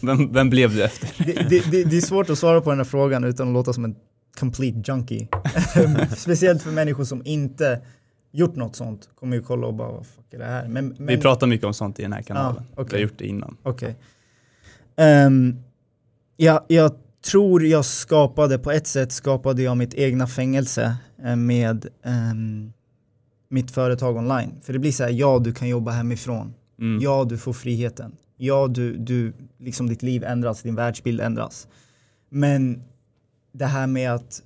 [0.06, 1.24] vem, vem blev du efter?
[1.24, 3.84] det, det, det, är svårt att svara på den här frågan utan att låta som
[3.84, 3.96] en
[4.38, 5.28] complete junkie.
[6.16, 7.80] Speciellt för människor som inte
[8.32, 9.08] gjort något sånt.
[9.14, 10.68] Kommer ju kolla och bara vad fuck är det här?
[10.68, 12.62] Men, men, Vi pratar mycket om sånt i den här kanalen.
[12.62, 12.86] Ah, okej.
[12.90, 13.56] Vi har gjort det innan.
[13.62, 13.96] Okej.
[14.96, 15.62] Ehm,
[16.36, 16.92] ja, jag
[17.24, 22.72] tror jag skapade, på ett sätt skapade jag mitt egna fängelse eh, med ehm,
[23.48, 24.54] mitt företag online.
[24.62, 26.54] För det blir så här, ja du kan jobba hemifrån.
[26.80, 27.02] Mm.
[27.02, 28.16] Ja, du får friheten.
[28.36, 31.68] Ja, du, du, liksom ditt liv ändras, din världsbild ändras.
[32.28, 32.82] Men
[33.52, 34.42] det här med att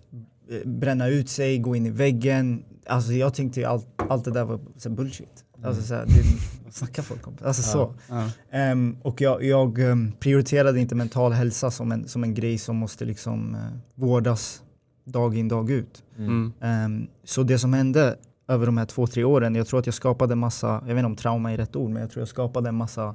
[0.51, 2.65] eh, bränna ut sig, gå in i väggen.
[2.87, 5.44] Alltså jag tänkte ju allt, allt det där var bullshit.
[5.65, 7.37] Alltså så här, det, snackar folk om?
[7.43, 7.95] Alltså så.
[8.09, 8.31] Ja.
[8.51, 12.77] Ehm, och jag, jag ehm, prioriterade inte mental hälsa som en, som en grej som
[12.77, 13.61] måste liksom eh,
[13.95, 14.63] vårdas
[15.05, 16.03] dag in dag ut.
[16.19, 16.53] Mm.
[16.61, 18.17] Ehm, så det som hände
[18.49, 21.07] över de här två, tre åren, jag tror att jag skapade massa, jag vet inte
[21.07, 23.15] om trauma är rätt ord, men jag tror jag skapade en massa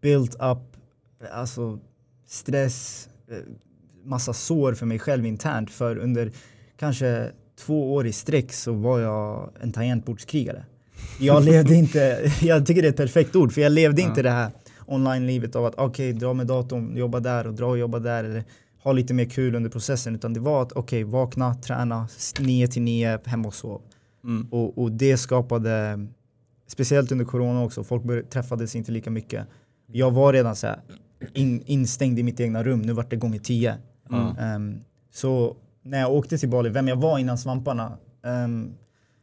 [0.00, 0.76] built up,
[1.32, 1.78] alltså
[2.26, 3.36] stress, eh,
[4.04, 5.70] massa sår för mig själv internt.
[5.70, 6.32] För under
[6.76, 10.64] kanske två år i sträck så var jag en tangentbordskrigare.
[11.20, 14.08] Jag levde inte, jag tycker det är ett perfekt ord, för jag levde Ja.
[14.08, 14.50] inte det här
[14.86, 18.24] online-livet av att okej, dra med datorn, jobba där och dra och jobba där.
[18.24, 18.44] Eller
[18.82, 20.14] ha lite mer kul under processen.
[20.14, 22.08] Utan det var att okej, vakna, träna,
[22.40, 23.82] 9 till 9, hem och sov.
[24.24, 24.48] Mm.
[24.50, 26.06] Och, och det skapade,
[26.66, 29.46] speciellt under corona också, folk träffades inte lika mycket.
[29.92, 30.80] Jag var redan så här,
[31.34, 33.74] in, instängd i mitt egna rum, nu vart det gånger tio.
[34.10, 34.36] Mm.
[34.38, 34.80] Ehm,
[35.12, 38.74] så när jag åkte till Bali, vem jag var innan svamparna, um,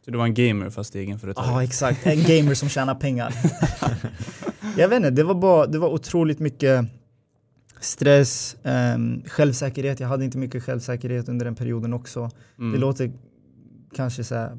[0.06, 1.52] Så du var en gamer fast egenföretagare?
[1.52, 3.34] Ja exakt, en gamer som tjänar pengar.
[4.78, 6.86] jag vet inte, det var, bara, det var otroligt mycket
[7.80, 10.00] stress, um, självsäkerhet.
[10.00, 12.30] Jag hade inte mycket självsäkerhet under den perioden också.
[12.60, 12.72] Mm.
[12.72, 13.12] Det låter
[13.96, 14.58] kanske så här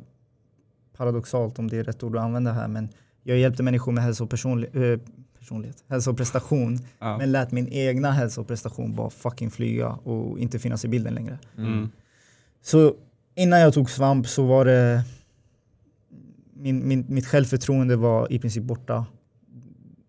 [0.96, 2.88] paradoxalt om det är rätt ord att använda här men
[3.22, 5.00] jag hjälpte människor med hälsa och personli- eh,
[5.38, 7.18] personlighet, hälsa och prestation ja.
[7.18, 11.14] men lät min egna hälsa och prestation bara fucking flyga och inte finnas i bilden
[11.14, 11.38] längre.
[11.59, 11.90] Mm.
[12.62, 12.94] Så
[13.35, 15.02] innan jag tog svamp så var det
[16.66, 19.07] min, min, mitt självförtroende var i princip borta.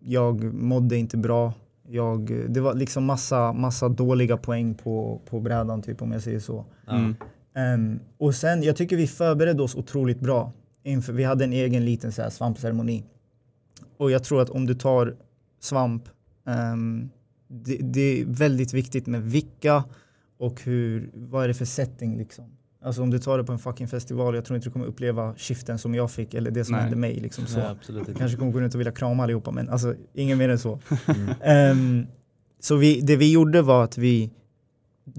[0.00, 1.52] Jag mådde inte bra.
[1.88, 6.40] Jag, det var liksom massa, massa dåliga poäng på, på brädan typ om jag säger
[6.40, 6.64] så.
[6.90, 7.14] Mm.
[7.54, 10.52] Ehm, och sen, jag tycker vi förberedde oss otroligt bra.
[10.82, 13.04] Inför, vi hade en egen liten så här, svampceremoni.
[13.96, 15.16] Och jag tror att om du tar
[15.60, 16.08] svamp,
[16.46, 17.10] ehm,
[17.48, 19.84] det, det är väldigt viktigt med vilka
[20.38, 22.44] och hur, vad är det för setting liksom.
[22.82, 25.34] Alltså om du tar det på en fucking festival, jag tror inte du kommer uppleva
[25.36, 26.82] skiften som jag fick eller det som Nej.
[26.82, 27.14] hände mig.
[27.20, 27.58] Liksom, så.
[27.58, 28.18] Nej, absolut inte.
[28.18, 30.80] Kanske kommer gå runt och vilja krama allihopa men alltså ingen mer än så.
[31.06, 31.34] Mm.
[31.42, 32.06] Ehm,
[32.60, 34.30] så vi, det vi gjorde var att vi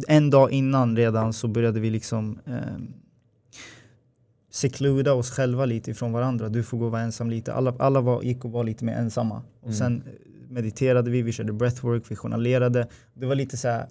[0.07, 2.93] en dag innan redan så började vi liksom um,
[4.51, 6.49] secluda oss själva lite ifrån varandra.
[6.49, 7.53] Du får gå och vara ensam lite.
[7.53, 9.41] Alla, alla var, gick och var lite mer ensamma.
[9.61, 9.73] Och Mm.
[9.77, 10.03] sen
[10.49, 12.87] mediterade vi, vi körde breathwork, vi journalerade.
[13.13, 13.87] Det var lite så här,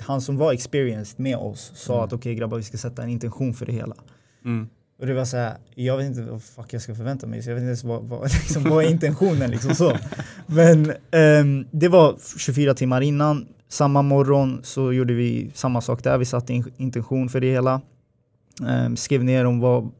[0.00, 2.04] han som var experienced med oss sa Mm.
[2.04, 3.94] att okej grabbar vi ska sätta en intention för det hela.
[4.44, 4.68] Mm.
[5.00, 7.50] Och det var så här, jag vet inte vad fuck jag ska förvänta mig, så
[7.50, 9.96] jag vet inte ens vad, vad, liksom, vad är intentionen liksom så.
[10.46, 16.18] Men ehm, det var 24 timmar innan, samma morgon så gjorde vi samma sak där,
[16.18, 17.80] vi satte in intention för det hela.
[18.68, 19.90] Ehm, skrev ner om vad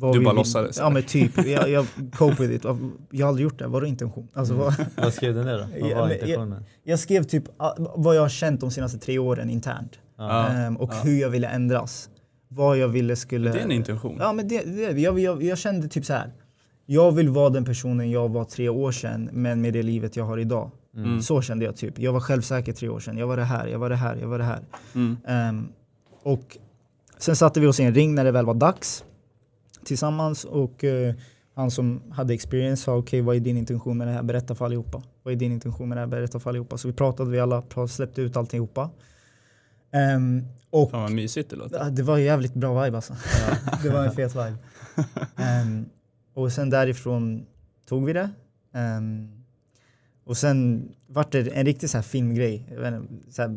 [0.00, 0.78] Du vi bara låtsades?
[0.78, 2.64] Ja men typ, jag, jag cope with it.
[3.10, 4.28] Jag har aldrig gjort det, vadå intention?
[4.32, 4.64] Alltså, Mm.
[4.64, 5.88] vad, Vad skrev du ner då?
[5.88, 6.64] Vad var intentionen?
[6.84, 9.92] jag skrev typ ah, vad jag har känt de senaste tre åren internt.
[10.18, 10.48] Ja.
[10.48, 11.00] Ehm, och ja.
[11.04, 12.10] hur jag ville ändras.
[12.48, 13.52] Vad jag ville skulle...
[13.52, 14.16] Det är en intention.
[14.20, 16.32] Ja men det, det jag, jag, jag kände typ så här.
[16.86, 20.24] Jag vill vara den personen jag var tre år sedan men med det livet jag
[20.24, 20.70] har idag.
[20.96, 21.22] Mm.
[21.22, 21.98] Så kände jag typ.
[21.98, 23.18] Jag var självsäker tre år sedan.
[23.18, 24.60] Jag var det här, jag var det här, jag var det här.
[24.94, 25.16] Mm.
[25.26, 25.68] Ehm,
[26.22, 26.58] och
[27.18, 29.04] sen satte vi oss i en ring när det väl var dags
[29.84, 31.14] tillsammans och eh,
[31.54, 34.22] han som hade experience sa okej vad är din intention med det här?
[34.22, 35.02] Berätta för allihopa.
[35.22, 36.06] Vad är din intention med det här?
[36.06, 36.78] Berätta för allihopa.
[36.78, 38.90] Så vi pratade vi alla, släppte ut alltihopa.
[40.16, 41.78] Um, och Fan vad mysigt det låter.
[41.78, 43.16] Ja, det var jävligt bra vibe alltså.
[43.82, 44.56] det var en fet vibe.
[45.36, 45.86] Ehm,
[46.34, 47.46] och sen därifrån
[47.88, 48.30] tog vi det.
[48.72, 49.44] Ehm,
[50.24, 52.68] och sen vart det en riktig så här filmgrej.
[52.70, 53.56] Inte, så här,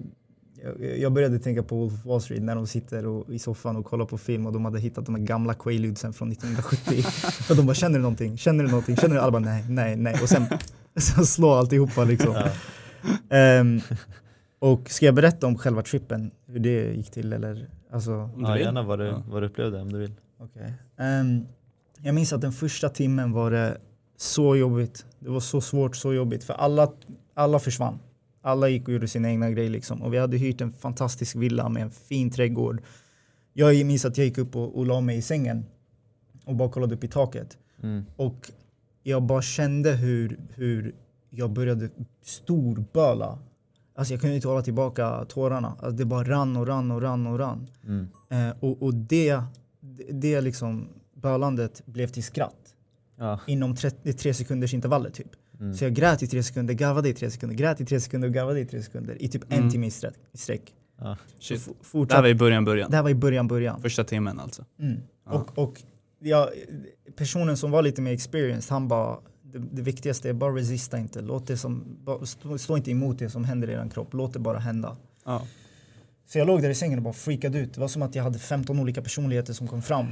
[0.99, 3.85] jag, började tänka på Wolf of Wall Street när de sitter och, i soffan och
[3.85, 7.03] kollar på film och de hade hittat de här gamla Quaaludsen från 1970.
[7.49, 8.37] och de bara känner du någonting?
[8.37, 8.95] Känner du någonting?
[8.95, 9.21] Känner du?
[9.21, 10.19] Alla bara nej, nej, nej.
[10.21, 10.45] Och sen
[10.95, 12.33] så slår alltihopa liksom.
[12.33, 12.47] Ja.
[13.37, 13.81] Ehm,
[14.59, 16.31] och ska jag berätta om själva trippen?
[16.47, 17.69] Hur det gick till eller?
[17.91, 18.61] Alltså, Om du Ja, vill.
[18.63, 19.23] gärna vad du, Ja.
[19.27, 20.13] vad du upplevde om du vill.
[20.39, 20.73] Okej.
[20.97, 21.45] Ehm,
[22.01, 23.77] jag minns att den första timmen var det
[24.17, 25.05] så jobbigt.
[25.19, 26.43] Det var så svårt, så jobbigt.
[26.43, 26.91] För alla,
[27.33, 27.99] alla försvann.
[28.41, 30.01] Alla gick och gjorde sina egna grejer liksom.
[30.01, 32.81] Och vi hade hyrt en fantastisk villa med en fin trädgård.
[33.53, 35.65] Jag minns att jag gick upp och, och la mig i sängen
[36.45, 37.57] och bara kollade upp i taket.
[37.83, 38.05] Mm.
[38.15, 38.51] Och
[39.03, 40.95] jag bara kände hur, hur
[41.29, 41.89] jag började
[42.23, 43.39] storböla.
[43.95, 45.67] Alltså jag kunde inte hålla tillbaka tårarna.
[45.67, 47.67] Alltså det bara rann och rann och rann och rann.
[47.83, 48.07] Mm.
[48.29, 49.41] Eh, och och det,
[50.11, 52.75] det- liksom bölandet blev till skratt
[53.19, 53.39] Ja.
[53.47, 55.29] inom 30, tre sekunders intervaller typ.
[55.59, 55.73] Mm.
[55.73, 58.33] Så jag grät i tre sekunder, garvade i tre sekunder, grät i tre sekunder och
[58.33, 59.69] garvade i tre sekunder i typ en Mm.
[59.69, 60.13] timme i sträck.
[60.31, 60.73] i sträck.
[60.99, 61.17] Ja.
[62.07, 62.89] Det här var i början, början.
[62.91, 63.81] det här var i början, början.
[63.81, 64.65] Första timmen alltså.
[64.79, 64.97] Mm.
[65.25, 65.31] Ja.
[65.31, 65.81] Och, och
[66.19, 66.49] ja,
[67.15, 71.21] personen som var lite mer experienced, han bara det, det viktigaste är bara resista inte.
[71.21, 74.13] Låt det som, stå, stå inte emot det som händer i er kropp.
[74.13, 74.97] Låt det bara hända.
[75.25, 75.41] Ja.
[76.25, 77.73] Så jag låg där i sängen och bara freakade ut.
[77.73, 80.05] Det var som att jag hade 15 olika personligheter som kom fram.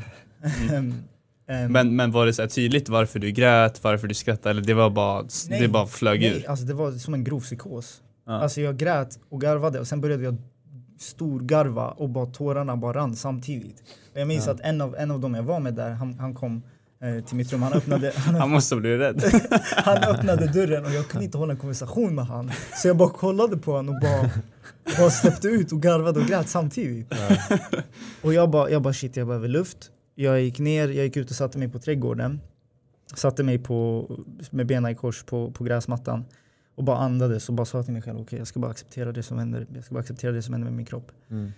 [0.73, 0.93] Ehm,
[1.47, 4.73] ehm, Men, men var det så tydligt varför du grät, varför du skrattade eller det
[4.73, 6.49] var bara, Nej, det bara flög nej, ur?
[6.49, 8.01] alltså det var som en grov psykos.
[8.25, 8.33] Ja.
[8.33, 10.37] Alltså jag grät och garvade och sen började jag
[10.99, 13.83] storgarva och bara tårarna bara rann samtidigt.
[14.13, 14.51] Och jag minns Ja.
[14.53, 16.63] att en av, en av dem jag var med där, han, han kom
[17.03, 19.23] eh, till mitt rum, han öppnade, han, Han måste bli rädd.
[19.75, 22.51] han öppnade dörren och jag kunde inte hålla en konversation med han.
[22.81, 24.29] Så jag bara kollade på honom och bara,
[24.97, 27.13] bara släppte ut och garvade och grät samtidigt.
[28.21, 29.77] Och jag bara, jag bara shit jag behöver luft.
[30.15, 32.41] Jag gick ner, jag gick ut och satte mig på trädgården.
[33.15, 34.07] Satte mig på,
[34.49, 36.25] med benen i kors på, på gräsmattan.
[36.75, 39.23] Och bara andades och bara sa till mig själv, okej jag ska bara acceptera det
[39.23, 39.67] som händer.
[39.73, 41.11] Jag ska bara acceptera det som händer med min kropp.
[41.29, 41.51] Mm.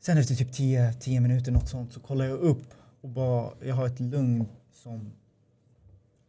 [0.00, 3.74] Sen efter typ 10, 10 minuter något sånt så kollar jag upp och bara, jag
[3.74, 5.12] har ett lugn som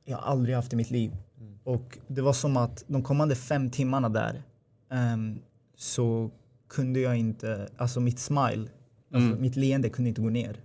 [0.05, 1.12] jag aldrig haft i mitt liv.
[1.39, 1.59] Mm.
[1.63, 4.43] Och det var som att de kommande fem timmarna där
[4.91, 5.39] ehm,
[5.75, 6.31] så
[6.67, 8.67] kunde jag inte, alltså mitt smile,
[9.12, 9.41] alltså Mm.
[9.41, 10.57] mitt leende kunde inte gå ner.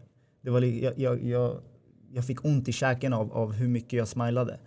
[0.42, 1.60] Det var, jag, jag, jag,
[2.12, 4.58] jag fick ont i käken av, av hur mycket jag smilade.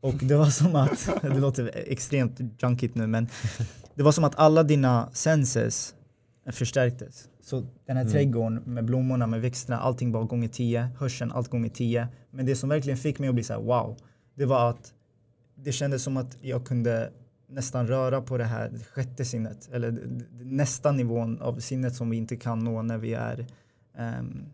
[0.00, 3.28] Och det var som att, det låter extremt junkigt nu men
[3.94, 5.94] det var som att alla dina senses
[6.52, 7.28] förstärktes.
[7.40, 8.12] Så den här Mm.
[8.12, 10.88] trädgården med blommorna, med växterna, allting var gånger tio.
[10.98, 12.08] Hörseln, allt gånger tio.
[12.30, 13.96] Men det som verkligen fick mig att bli så här: wow,
[14.34, 14.92] det var att
[15.54, 17.10] det kändes som att jag kunde
[17.48, 19.68] nästan röra på det här sjätte sinnet.
[19.72, 19.98] Eller
[20.40, 23.46] nästa nivån av sinnet som vi inte kan nå när vi är
[23.98, 24.44] ehm,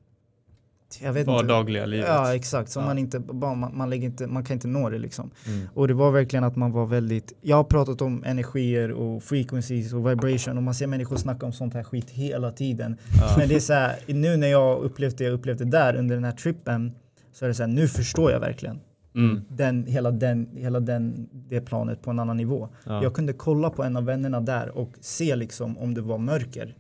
[1.03, 1.31] jag vet inte.
[1.33, 2.09] Vardagliga livet.
[2.09, 2.85] Ja exakt, så Ja.
[2.85, 5.31] man, inte, bara, man, man, lägger inte, man kan inte nå det liksom.
[5.47, 5.69] Mm.
[5.75, 9.93] Och det var verkligen att man var väldigt, jag har pratat om energier och frequencies
[9.93, 12.97] och vibration och man ser människor snacka om sånt här skit hela tiden.
[13.21, 13.35] Ja.
[13.39, 16.25] Men det är så här, nu när jag upplevt det jag upplevde där under den
[16.25, 16.93] här trippen
[17.33, 18.81] så är det så här, nu förstår jag verkligen
[19.17, 19.41] Mm.
[19.49, 22.69] den, hela, den, hela den, det planet på en annan nivå.
[22.85, 23.03] Ja.
[23.03, 26.75] Jag kunde kolla på en av vännerna där och se liksom om det var mörker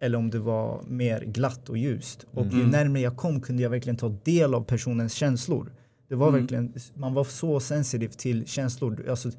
[0.00, 2.26] eller om det var mer glatt och ljust.
[2.30, 2.70] Och ju Mm.
[2.70, 5.72] närmare jag kom kunde jag verkligen ta del av personens känslor.
[6.08, 6.40] Det var Mm.
[6.40, 9.06] verkligen, man var så sensitiv till känslor.
[9.10, 9.30] Alltså,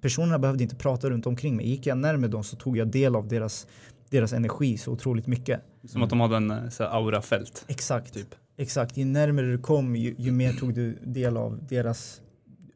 [0.00, 1.68] personerna behövde inte prata runt omkring mig.
[1.68, 3.66] Gick jag närmare dem så tog jag del av deras,
[4.10, 5.60] deras energi så otroligt mycket.
[5.84, 7.64] Som att de hade en eh, så aurafält.
[7.68, 8.14] Exakt.
[8.14, 8.34] Typ.
[8.56, 8.96] Exakt.
[8.96, 12.20] Ju närmare du kom ju, ju mer tog du del av deras,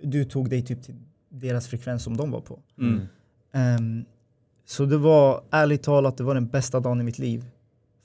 [0.02, 0.94] du tog dig typ till
[1.28, 2.58] deras frekvens som de var på.
[2.78, 3.00] Mm.
[3.52, 4.04] Ehm,
[4.68, 7.44] så det var ärligt talat, det var den bästa dagen i mitt liv.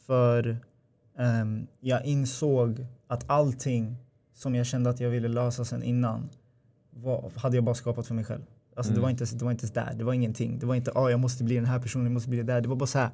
[0.06, 0.58] För
[1.18, 3.96] ehm, jag insåg att allting
[4.34, 6.30] som jag kände att jag ville lösa sen innan
[6.90, 8.42] var, hade jag bara skapat för mig själv.
[8.76, 9.02] Alltså det, Mm.
[9.04, 10.60] var inte, det var inte där, det var ingenting.
[10.60, 12.62] Det var inte ah, jag måste bli den här personen, jag måste bli det där.
[12.62, 13.10] Det var bara så här,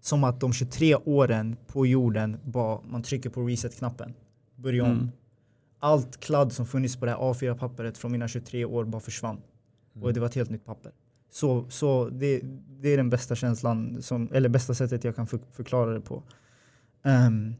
[0.00, 4.14] som att de 23 åren på jorden, bara, man trycker på reset-knappen,
[4.56, 4.90] börja om.
[4.90, 5.08] Mm.
[5.78, 9.40] Allt kladd som funnits på det här A4-pappret från mina 23 år bara försvann.
[9.94, 10.04] Mm.
[10.04, 10.92] Och det var ett helt nytt papper.
[11.30, 12.40] Så, så det,
[12.80, 16.22] det är den bästa känslan, som, eller bästa sättet jag kan för, förklara det på.
[17.02, 17.54] Ehm,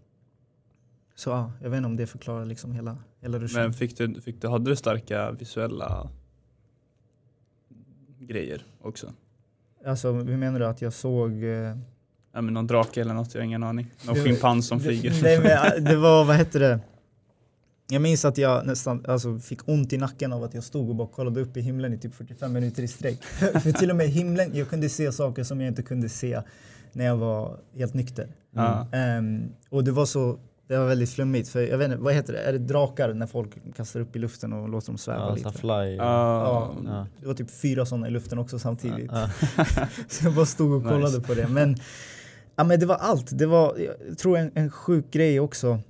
[1.15, 3.63] så ja, jag vet inte om det förklarar liksom hela, hela ruschen.
[3.63, 6.11] Men fick du, fick du, hade du starka visuella
[8.19, 9.13] grejer också?
[9.87, 11.45] Alltså hur menar du att jag såg?
[11.45, 11.77] eh,
[12.33, 13.91] Ja, men någon drake eller något, jag har ingen aning.
[14.07, 15.23] Någon schimpans som flyger.
[15.23, 16.81] Nej, men, det var, vad hette det?
[17.91, 20.95] Jag minns att jag nästan alltså, fick ont i nacken av att jag stod och
[20.97, 23.23] bara kollade upp i himlen i typ 45 minuter i sträck.
[23.63, 26.43] För till och med himlen, jag kunde se saker som jag inte kunde se
[26.93, 28.29] när jag var helt nykter.
[28.55, 28.87] Ja.
[28.93, 31.49] Ehm, och det var så, det var väldigt flummigt.
[31.49, 32.39] För jag vet inte, vad heter det?
[32.39, 35.53] Är det drakar när folk kastar upp i luften och låter dem sväva Ja, lite?
[35.53, 35.69] fly.
[35.69, 35.95] Ja.
[35.99, 37.07] Ja, Ja.
[37.21, 39.11] det var typ fyra sådana i luften också samtidigt.
[40.09, 41.21] Så jag bara stod och kollade Nice.
[41.29, 41.49] på det.
[41.49, 41.77] Men,
[42.57, 43.39] ja, men det var allt.
[43.39, 43.77] Det var,
[44.09, 45.81] jag tror en, en sjuk grej också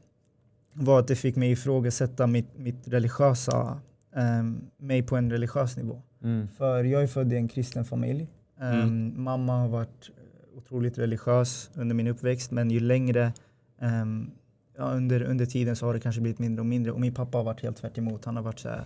[0.80, 3.80] var att det fick mig ifrågasätta mitt, mitt religiösa,
[4.16, 6.02] ehm, mig på en religiös nivå.
[6.22, 6.48] Mm.
[6.48, 8.28] För jag är född i en kristen familj.
[8.60, 9.22] Ehm, Mm.
[9.22, 10.10] Mamma har varit
[10.56, 13.32] otroligt religiös under min uppväxt men ju längre
[13.80, 14.30] ehm,
[14.76, 16.92] ja, under, under tiden så har det kanske blivit mindre och mindre.
[16.92, 18.24] Och min pappa har varit helt tvärt emot.
[18.24, 18.84] Han har varit så här,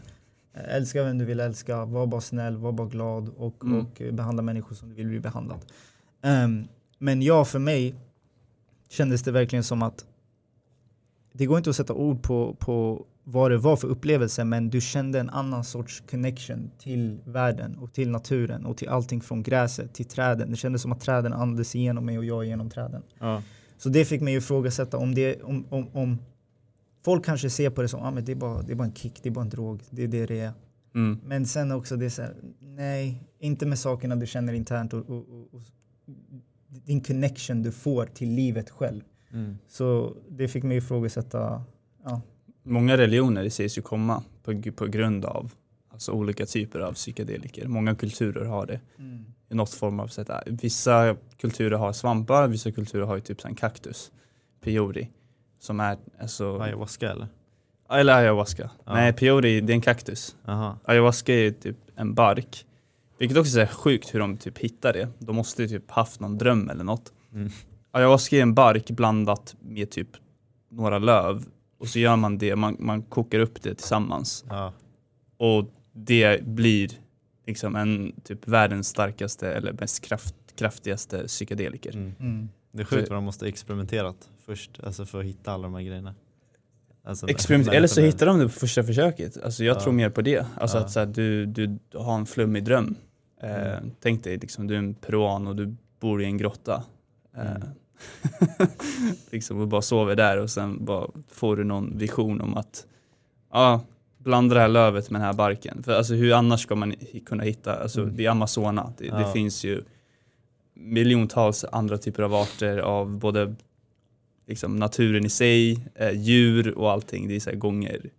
[0.54, 3.80] älska vem du vill älska, var bara snäll, var bara glad och, Mm.
[3.80, 5.60] och eh, behandla människor som du vill bli behandlad.
[6.98, 7.94] Men ja, för mig
[8.88, 10.04] kändes det verkligen som att
[11.32, 14.80] det går inte att sätta ord på, på vad det var för upplevelse men du
[14.80, 19.94] kände en annan sorts connection till världen och till naturen och till allting från gräset
[19.94, 20.50] till träden.
[20.50, 23.02] Det kändes som att träden andades igenom mig och jag genom träden.
[23.18, 23.42] Ja.
[23.78, 26.18] Så det fick mig att ifrågasätta om, det, om, om, om
[27.04, 28.94] folk kanske ser på det som ah, men det, är bara, det är bara en
[28.94, 30.52] kick, det är bara en drog, det är det det är.
[30.94, 31.20] Mm.
[31.24, 35.10] Men sen också det är så här, nej, inte med sakerna du känner internt och,
[35.10, 35.62] och, och, och
[36.66, 39.02] din connection du får till livet själv.
[39.32, 39.58] Mm.
[39.68, 41.64] Så det fick mig ifrågasätta,
[42.04, 42.20] ja,
[42.62, 45.52] Många religioner sägs ju komma på, på grund av
[45.92, 47.66] alltså olika typer av psykedeliker.
[47.66, 48.80] Många kulturer har det.
[49.50, 50.30] i något form av sätt.
[50.46, 54.12] Vissa kulturer har svampar, vissa kulturer har ju typ en kaktus,
[54.60, 55.08] peyote,
[55.58, 57.28] som är alltså, Ayahuasca eller?
[57.90, 58.70] eller ayahuasca.
[58.84, 58.94] Ja.
[58.94, 60.36] Nej, peyote det är en kaktus.
[60.44, 60.78] Jaha.
[60.84, 62.66] Ayahuasca är typ en bark.
[63.18, 65.08] Vilket också är sjukt hur de typ hittar det.
[65.18, 67.12] De måste ju typ haft någon dröm eller något.
[67.32, 67.50] Mm.
[67.92, 70.08] Ayahuasca är en bark blandat med typ
[70.70, 71.44] några löv.
[71.78, 74.44] Och så gör man det, man, man kokar upp det tillsammans.
[74.48, 74.72] Ja.
[75.36, 76.90] Och det blir
[77.46, 81.92] liksom en typ världens starkaste eller mest kraft, kraftigaste psykedeliker.
[81.96, 82.14] Mm.
[82.20, 82.48] Mm.
[82.72, 85.74] Det är sjukt vad de måste ha experimenterat först, alltså för att hitta alla de
[85.74, 86.14] här grejerna.
[87.04, 89.42] Alltså, Experiment, eller så när- hittar de det på första försöket.
[89.44, 89.80] Alltså jag Ja.
[89.80, 90.46] tror mer på det.
[90.56, 90.84] Alltså Ja.
[90.84, 92.94] att så här, du, du har en flummig dröm.
[93.42, 93.90] Eh, Mm.
[94.00, 96.84] Tänk dig, liksom, du är en peruan och du bor i en grotta.
[97.36, 97.68] Eh, Mm.
[99.30, 102.86] liksom, och bara sover där och sen bara får du någon vision om att
[103.52, 103.80] ja,
[104.18, 105.82] blanda det här lövet med den här barken.
[105.82, 106.94] För alltså, hur annars ska man
[107.26, 108.16] kunna hitta, alltså Mm.
[108.16, 109.32] det är Amazona, det, det Ja.
[109.32, 109.82] finns ju
[110.74, 113.54] miljontals andra typer av arter av både
[114.46, 117.28] liksom, naturen i sig, eh, djur och allting.
[117.28, 118.10] Det är så här gånger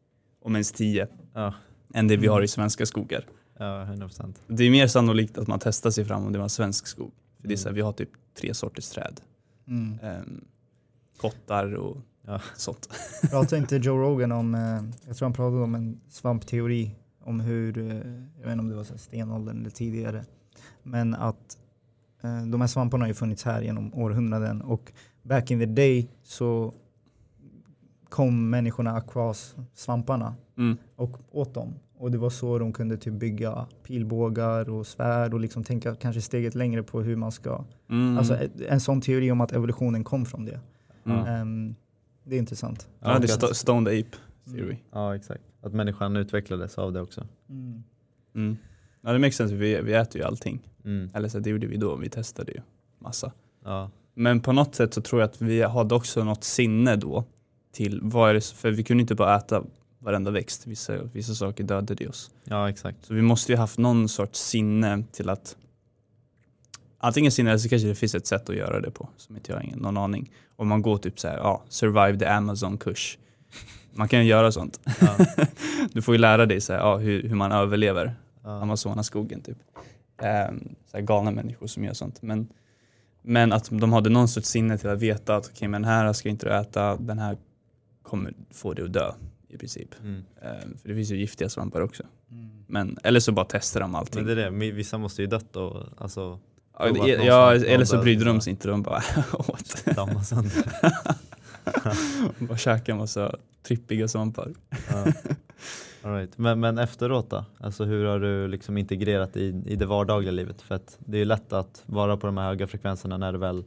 [0.41, 1.53] om ens tio Ja,
[1.93, 2.33] än det vi Mm.
[2.33, 3.25] har i svenska skogar.
[3.59, 4.39] ja 100 procent.
[4.47, 7.11] Det är mer sannolikt att man testar sig fram om det var en svensk skog.
[7.43, 7.75] För det är så här, Mm.
[7.75, 9.21] vi har typ tre sorters träd.
[9.67, 9.99] Mm.
[10.03, 10.45] Um,
[11.17, 12.41] kottar och Ja.
[12.55, 12.89] sånt.
[13.29, 17.77] Pratade inte Joe Rogan om, eh, jag tror han pratade om en svampteori om hur,
[17.77, 17.85] eh,
[18.39, 20.25] jag vet inte om det var så stenåldern eller tidigare,
[20.83, 21.57] men att
[22.21, 24.91] eh, de här svamparna har ju funnits här genom århundraden och
[25.23, 26.73] back in the day så
[28.09, 30.77] kom människorna across svamparna Mm.
[30.95, 31.73] och åt dem.
[31.97, 36.21] Och det var så de kunde typ bygga pilbågar och svärd och liksom tänka kanske
[36.21, 38.17] steget längre på hur man ska, Mm.
[38.17, 40.59] alltså en sån teori om att evolutionen kom från det.
[41.05, 41.25] mm.
[41.25, 41.75] Ehm,
[42.23, 42.87] det är intressant.
[42.99, 44.77] Ja, det är sto- Stoned Ape Theory.
[44.91, 45.41] Ja, exakt.
[45.61, 47.27] Att människan utvecklades av det också.
[47.49, 47.83] Mm.
[48.35, 48.57] Mm.
[49.01, 49.55] Ja, det makes sense.
[49.55, 50.69] Vi, vi äter ju allting.
[50.85, 51.09] Mm.
[51.13, 51.95] Eller så det gjorde vi då.
[51.95, 52.61] Vi testade ju
[52.99, 53.31] massa.
[53.63, 53.91] Ja.
[54.13, 57.23] Men på något sätt så tror jag att vi hade också något sinne då
[57.71, 59.63] till vad är det, för vi kunde inte bara äta
[60.03, 60.67] varenda växt.
[60.67, 62.31] Vissa, vissa saker dödade oss.
[62.43, 63.05] ja, exakt.
[63.05, 65.55] Så vi måste ju haft någon sorts sinne till att
[66.97, 69.51] antingen sinne eller så kanske det finns ett sätt att göra det på som inte
[69.51, 70.31] jag har någon aning.
[70.55, 73.17] Om man går typ så här, ja, survive the Amazon kush.
[73.93, 74.79] Man kan ju göra sånt.
[75.01, 75.17] Ja.
[75.93, 78.61] Du får ju lära dig så här, ja, hur, hur man överlever Ja.
[78.61, 79.57] Amazonaskogen typ.
[80.49, 82.21] Um, så galna människor som gör sånt.
[82.21, 82.47] Men,
[83.21, 86.13] men att de hade någon sorts sinne till att veta att okej, men den här
[86.13, 87.37] ska inte du äta, den här
[88.03, 89.11] kommer få dig att dö
[89.53, 89.89] i princip.
[90.01, 90.23] Mm.
[90.41, 92.03] Ehm, för det finns ju giftiga svampar också.
[92.31, 92.49] Mm.
[92.67, 94.25] Men, eller så bara testar de allting.
[94.25, 96.39] Men det är det, vissa måste ju dött och alltså
[96.79, 98.41] Ja, det- ja, eller så brydde de så.
[98.43, 99.85] sig inte, de bara åt.
[99.95, 100.63] damma sönder.
[102.47, 103.35] bara käkade en massa
[103.67, 104.51] trippiga svampar.
[104.89, 105.05] Ja.
[106.05, 106.37] All right.
[106.37, 107.45] men, men efteråt då?
[107.57, 110.61] Alltså hur har du liksom integrerat i, i det vardagliga livet?
[110.61, 113.39] För att det är ju lätt att vara på de här höga frekvenserna när du
[113.39, 113.63] väl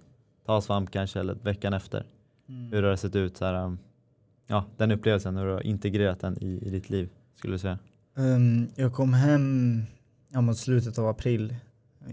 [0.47, 2.05] tar svamp kanske eller veckan efter.
[2.49, 2.73] Mm.
[2.73, 3.37] Hur har det sett ut?
[3.37, 3.79] Så här, um,
[4.47, 7.79] ja, den upplevelsen, hur du har integrerat den i, i ditt liv skulle du säga?
[8.17, 9.83] Ehm, jag kom hem
[10.29, 11.57] ja, mot slutet av april,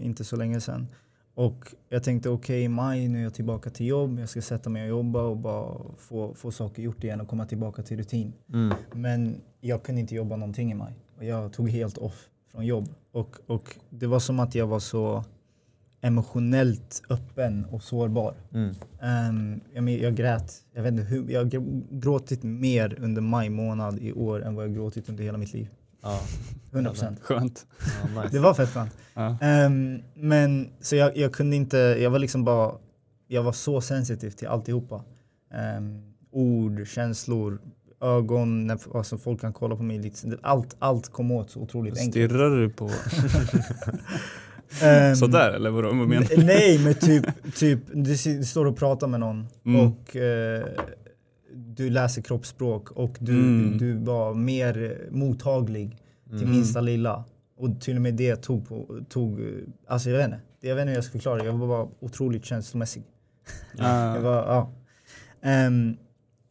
[0.00, 0.86] inte så länge sedan.
[1.34, 4.70] Och jag tänkte okej i maj nu är jag tillbaka till jobb, jag ska sätta
[4.70, 8.32] mig och jobba och bara få, få saker gjort igen och komma tillbaka till rutin.
[8.52, 8.76] Mm.
[8.92, 10.94] Men jag kunde inte jobba någonting i maj.
[11.16, 12.88] Och jag tog helt off från jobb.
[13.12, 15.24] Och, och det var som att jag var så
[16.04, 18.34] emotionellt öppen och sårbar.
[18.54, 18.74] Mm.
[19.02, 23.50] Ehm, jag, jag grät, jag vet inte hur, jag har gr- gråtit mer under maj
[23.50, 25.68] månad i år än vad jag gråtit under hela mitt liv.
[26.02, 26.20] Ja.
[26.72, 27.20] 100 procent.
[27.20, 27.66] Skönt.
[27.78, 28.36] Ja, nice.
[28.36, 28.96] Det var fett skönt.
[29.14, 29.36] Ja.
[29.40, 32.72] Ehm, men så jag, jag kunde inte, jag var liksom bara,
[33.28, 35.04] jag var så sensitiv till alltihopa.
[35.78, 37.58] Um, ord, känslor,
[38.00, 40.12] ögon, när, alltså folk kan kolla på mig.
[40.42, 42.30] Allt, allt kom åt så otroligt enkelt.
[42.30, 42.90] Stirrar du på
[44.82, 45.88] Ehm, sådär eller vadå?
[45.88, 46.44] Vad menar du?
[46.44, 49.80] Nej, men typ, typ du, står och pratar med någon Mm.
[49.80, 50.64] och eh,
[51.54, 53.78] du läser kroppsspråk och du, Mm.
[53.78, 55.96] du var mer mottaglig
[56.30, 56.50] till Mm.
[56.50, 57.24] minsta lilla.
[57.58, 59.40] Och till och med det tog på, tog,
[59.86, 61.44] alltså jag vet inte, jag vet inte hur jag ska förklara det.
[61.44, 63.02] Jag var bara otroligt känslomässig.
[63.78, 64.14] Ah.
[64.14, 64.72] Jag var, ja.
[65.42, 65.96] Ehm,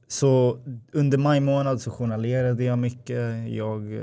[0.07, 0.59] så
[0.91, 3.49] under maj månad så journalerade jag mycket.
[3.53, 4.01] Jag eh,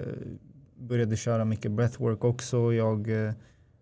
[0.81, 2.73] började köra mycket breathwork också.
[2.73, 3.33] Jag eh,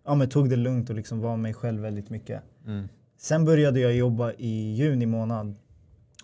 [0.09, 2.41] ja, men tog det lugnt och liksom var mig själv väldigt mycket.
[2.67, 2.87] Mm.
[3.17, 5.55] Sen började jag jobba i juni månad.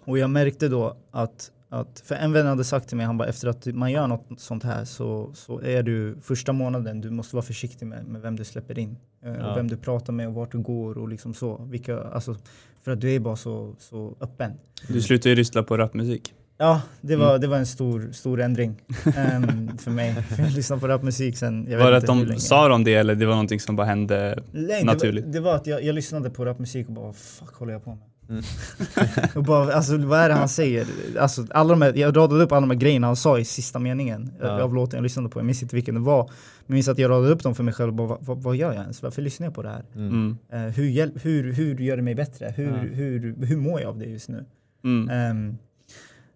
[0.05, 3.27] Och jag märkte då att, att för en vän hade sagt till mig, han bara
[3.29, 7.35] efter att man gör något sånt här så, så är du första månaden, du måste
[7.35, 8.97] vara försiktig med, med vem du släpper in.
[9.23, 9.51] eh, Ja.
[9.51, 11.65] Och vem du pratar med och vart du går och liksom så.
[11.69, 12.35] Vilka, alltså,
[12.81, 14.51] för att du är bara så, så öppen.
[14.87, 16.33] Du slutar ju lyssna på rapmusik.
[16.57, 18.81] Ja, det var, det var en stor, stor ändring
[19.15, 20.13] ehm, för mig.
[20.29, 22.67] För jag lyssnade på rapmusik sen, jag var det vet att inte hur de sa
[22.67, 24.43] de det eller det var någonting som bara hände?
[24.51, 25.25] Nej, det, naturligt?
[25.25, 27.83] var, det var att jag, jag lyssnade på rapmusik och bara vad fuck håller jag
[27.83, 27.99] på med?
[28.29, 28.43] Mm.
[29.35, 30.87] och bara, alltså, vad är det han säger?
[31.19, 33.79] Alltså, alla de här, jag radade upp alla de här grejerna han sa i sista
[33.79, 34.61] meningen Ja.
[34.63, 35.39] av låten jag lyssnade på.
[35.39, 36.23] Jag minns inte vilken det var.
[36.23, 36.33] Men
[36.67, 38.73] jag minns att jag radade upp dem för mig själv och bara, vad, vad, gör
[38.73, 39.03] jag ens?
[39.03, 39.83] Varför lyssnar jag på det här?
[39.95, 40.07] Mm.
[40.09, 40.67] Mm.
[40.67, 42.53] Eh, hur, hjäl- hur, hur gör det mig bättre?
[42.57, 42.73] Hur, Ja.
[42.77, 44.45] hur, hur mår jag av det just nu?
[44.83, 45.09] Mm.
[45.09, 45.57] Ehm,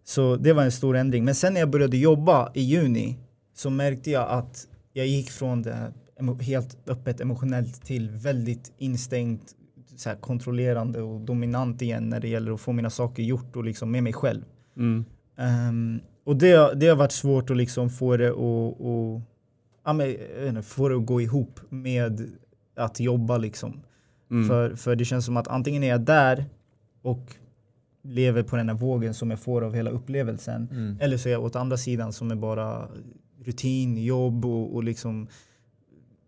[0.10, 1.26] så det var en stor ändring.
[1.26, 3.18] Men sen när jag började jobba i juni
[3.56, 5.94] så märkte jag att jag gick från det
[6.42, 9.56] helt öppet emotionellt till väldigt instängt,
[9.96, 13.92] så kontrollerande och dominant igen när det gäller att få mina saker gjort och liksom
[13.92, 14.42] med mig själv.
[14.78, 15.06] Mm.
[15.38, 19.22] Ehm, och det, det har varit svårt att liksom få det att, att,
[19.86, 20.16] ja, men,
[20.48, 22.32] inte, få det att gå ihop med
[22.76, 23.82] att jobba liksom.
[24.32, 24.48] Mm.
[24.48, 26.46] För, för det känns som att antingen är jag där
[27.02, 27.36] och
[28.02, 30.68] lever på den här vågen som jag får av hela upplevelsen.
[30.72, 30.98] Mm.
[31.02, 32.88] Eller så är jag åt andra sidan som är bara
[33.44, 35.28] rutin, jobb och, och liksom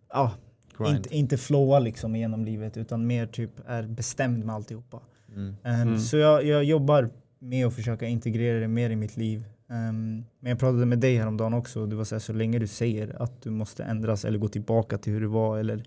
[0.09, 0.31] ja,
[0.77, 0.95] Grind.
[0.97, 4.99] inte, inte flowa liksom genom livet utan mer typ är bestämd med alltihopa.
[5.35, 5.47] Mm.
[5.47, 5.99] Um, Mm.
[5.99, 7.09] Så jag, jag jobbar
[7.39, 9.43] med att försöka integrera det mer i mitt liv.
[9.67, 12.59] Um, men jag pratade med dig häromdagen också och du var så här, så länge
[12.59, 15.83] du säger att du måste ändras eller gå tillbaka till hur det var eller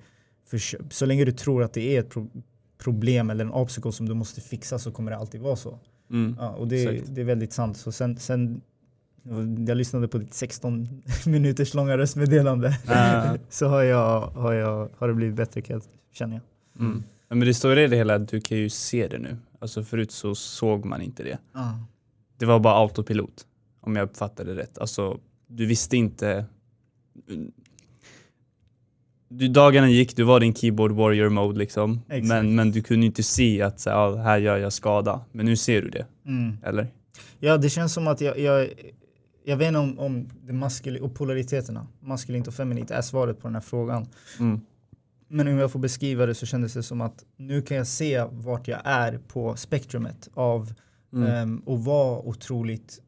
[0.51, 2.31] försö- så länge du tror att det är ett pro-
[2.85, 5.79] problem eller en obstacle som du måste fixa så kommer det alltid vara så.
[6.11, 6.37] Mm.
[6.39, 7.77] Ja, och det, det är väldigt sant.
[7.77, 8.61] Så sen, sen,
[9.67, 12.79] jag lyssnade på ditt 16 minuters långa röstmeddelande.
[12.87, 13.37] Ah.
[13.49, 15.83] så har, jag, har, jag, har det blivit bättre jag,
[16.13, 16.87] känner jag.
[16.87, 17.03] Mm.
[17.29, 19.37] Ja, Men det står i det hela att du kan ju se det nu.
[19.59, 21.39] Alltså förut så såg man inte det.
[22.39, 23.47] Det var bara autopilot.
[23.81, 24.79] Om jag uppfattade det rätt.
[24.79, 26.45] Alltså du visste inte.
[29.39, 32.01] Du, dagarna gick, du var din keyboard warrior mode liksom.
[32.09, 32.29] Exakt.
[32.29, 35.21] Men, men du kunde inte se att så, här, ah, här gör jag skada.
[35.33, 36.57] Men nu ser du det, Mm.
[36.63, 36.87] eller?
[37.41, 38.69] Ja, det känns som att jag, jag,
[39.45, 43.49] jag vet inte om, om det maskul och polariteterna, maskulint och feminint, är svaret på
[43.49, 44.07] den här frågan.
[44.41, 44.61] Mm.
[45.29, 48.25] Men om jag får beskriva det så kändes det som att nu kan jag se
[48.31, 50.73] vart jag är på spektrumet av
[51.13, 51.29] Mm.
[51.29, 53.01] ehm, att vara otroligt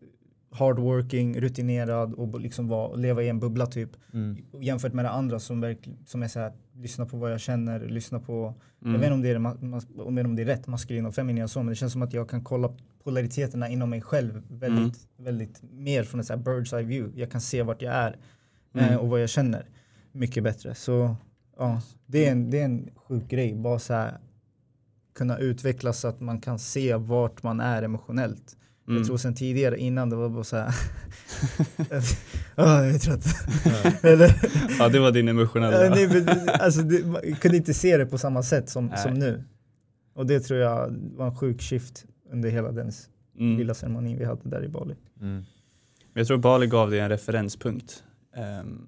[0.59, 3.91] hardworking, rutinerad och liksom vara, leva i en bubbla typ.
[4.13, 4.37] Mm.
[4.61, 7.81] Jämfört med det andra som, verkl- som är så här, lyssna på vad jag känner,
[7.81, 8.93] lyssna på, Mm.
[8.95, 11.15] jag vet inte om det, är, ma- mas- om om det är rätt, maskulin och
[11.15, 12.73] feminin och så, men det känns som att jag kan kolla
[13.05, 14.79] polariteterna inom mig själv väldigt,
[15.09, 15.25] Mm.
[15.25, 17.21] väldigt mer från ett så här bird's eye view.
[17.21, 18.17] Jag kan se vart jag är
[18.75, 18.91] Mm.
[18.91, 19.67] eh, och vad jag känner
[20.13, 20.75] mycket bättre.
[20.75, 21.17] Så
[21.59, 24.19] ja, det är en, det är en sjuk grej, bara så här
[25.15, 28.57] kunna utvecklas så att man kan se vart man är emotionellt.
[28.89, 28.99] Mm.
[28.99, 30.67] Jag tror sen tidigare innan det var bara så här,
[32.57, 33.25] Åh, jag är trött.
[34.79, 35.85] Ja, det var din emotionella.
[35.85, 38.99] Ja, nej, men, alltså, det, man kunde inte se det på samma sätt som, Nej.
[38.99, 39.45] som nu.
[40.15, 42.93] Och det tror jag var en sjuk shift under hela den
[43.39, 43.59] Mm.
[43.59, 44.95] lilla ceremonin vi hade där i Bali.
[45.21, 45.43] Mm.
[46.15, 48.05] Jag tror Bali gav dig en referenspunkt.
[48.37, 48.87] Ehm,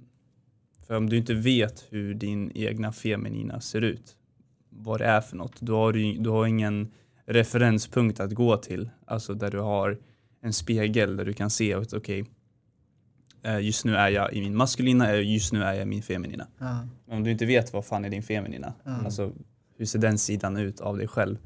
[0.87, 4.17] för om du inte vet hur din egna feminina ser ut,
[4.71, 6.89] vad det är för något, då har du, du har ingen
[7.29, 8.91] referenspunkt att gå till.
[9.07, 9.99] Alltså där du har
[10.41, 12.25] en spegel där du kan se att okej,
[13.43, 16.03] eh, just nu är jag i min maskulina, eh, just nu är jag i min
[16.03, 16.47] feminina.
[16.59, 16.87] Ja.
[17.07, 19.05] Men om du inte vet vad fan är din feminina, Mm.
[19.05, 19.33] alltså
[19.77, 21.37] hur ser den sidan ut av dig själv,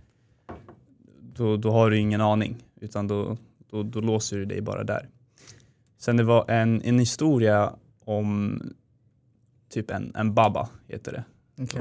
[1.35, 3.37] då, då har du ingen aning, utan då,
[3.71, 5.09] då, då låser du dig bara där.
[5.99, 7.73] Sen det var en, en historia
[8.05, 8.61] om
[9.69, 11.25] typ en, en baba, heter det.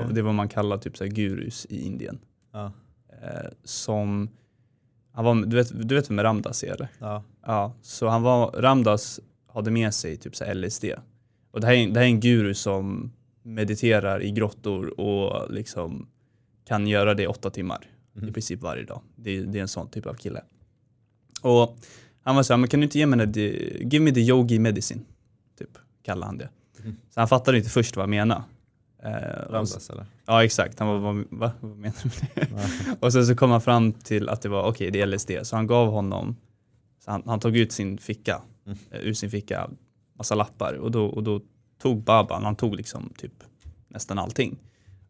[0.01, 2.19] Och Det är vad man kallar typ så här gurus i Indien.
[2.51, 2.71] Ja.
[3.21, 4.29] Eh, som,
[5.13, 6.87] han var, du, vet, du vet vem Ramdas är eller?
[6.99, 7.23] Ja.
[7.45, 10.85] Ja, så han var, Ramdas hade med sig typ så LSD.
[11.51, 13.11] Och det här, är, det här är en guru som
[13.43, 16.07] mediterar i grottor och liksom
[16.67, 18.33] kan göra det i åtta timmar i Mhm.
[18.33, 19.01] princip varje dag.
[19.15, 20.41] Det, det är en sån typ av kille.
[21.41, 21.77] Och
[22.21, 24.59] han var så här, men kan du inte ge mig the- give me the yogi
[24.59, 25.01] medicine,
[25.59, 26.49] typ kallade han det.
[26.83, 26.95] Mhm.
[27.09, 28.43] Så han fattade inte först vad jag menade.
[29.03, 30.05] Eh, och Ramdas eller?
[30.25, 31.51] Ja exakt, han var vad, va?
[31.59, 32.97] vad menar du med det?
[33.05, 35.31] Och sen så kom han fram till att det var okej, det är LSD.
[35.43, 36.35] Så han gav honom,
[37.05, 38.77] så han, han tog ut sin ficka, Mm.
[38.91, 39.69] eh, ur sin ficka,
[40.17, 41.41] massa lappar och då, och då
[41.81, 43.33] tog Baban, han tog liksom typ
[43.87, 44.57] nästan allting.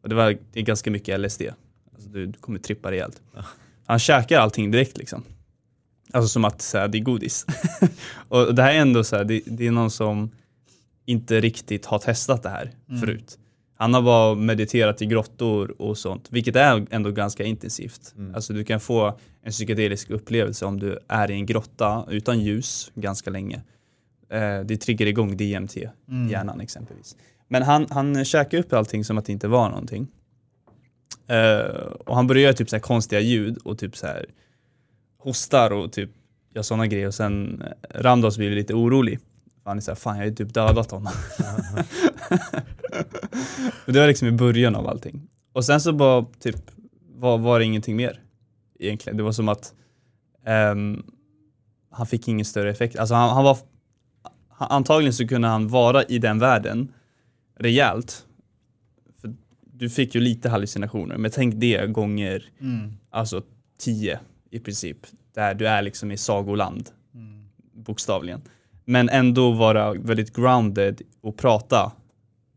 [0.02, 1.42] Och det var det är ganska mycket LSD.
[1.94, 3.22] Alltså du, du kommer trippa rejält.
[3.36, 3.44] Ja.
[3.86, 5.24] Han käkar allting direkt liksom.
[6.14, 7.46] Alltså som att så här, det är godis.
[8.28, 10.32] och det här är ändå så här, det, det är någon som
[11.06, 13.00] inte riktigt har testat det här Mm.
[13.02, 13.38] förut.
[13.82, 18.14] Han har bara mediterat i grottor och sånt, vilket är ändå ganska intensivt.
[18.18, 18.36] Mm.
[18.36, 22.92] Alltså du kan få en psykedelisk upplevelse om du är i en grotta utan ljus
[22.96, 23.62] ganska länge.
[24.30, 26.30] Eh, det triggar igång DMT Mm.
[26.30, 27.16] hjärnan exempelvis.
[27.48, 30.08] Men han, han käkar upp allting som att det inte var någonting.
[31.28, 34.26] Eh, och han börjar göra typ så här konstiga ljud och typ så här
[35.18, 36.10] hostar och typ
[36.56, 39.20] gör sådana grejer och sen eh, Ramdas blir lite orolig.
[39.64, 41.14] Han är såhär, fan jag har ju typ dödat honom.
[43.86, 45.22] det var liksom i början av allting.
[45.54, 46.56] Och sen så bara typ
[47.16, 48.20] var, var det ingenting mer
[48.80, 49.18] egentligen.
[49.18, 49.74] Det var som att
[50.46, 51.04] ehm,
[51.90, 52.96] han fick ingen större effekt.
[52.96, 53.58] Alltså han, han var,
[54.50, 56.94] han, antagligen så kunde han vara i den världen
[57.60, 58.26] rejält.
[59.22, 59.34] För
[59.74, 62.94] du fick ju lite hallucinationer, men tänk det gånger Mm.
[63.10, 63.42] alltså
[63.80, 64.20] tio
[64.50, 64.98] i princip.
[65.34, 67.46] Där du är liksom i sagoland, Mm.
[67.74, 68.42] bokstavligen.
[68.86, 71.92] Men ändå vara väldigt grounded och prata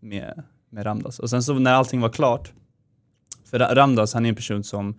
[0.01, 0.43] med,
[0.75, 1.19] med Ramdas.
[1.19, 2.53] Och sen så när allting var klart,
[3.45, 4.99] för Ra- Ramdas han är en person som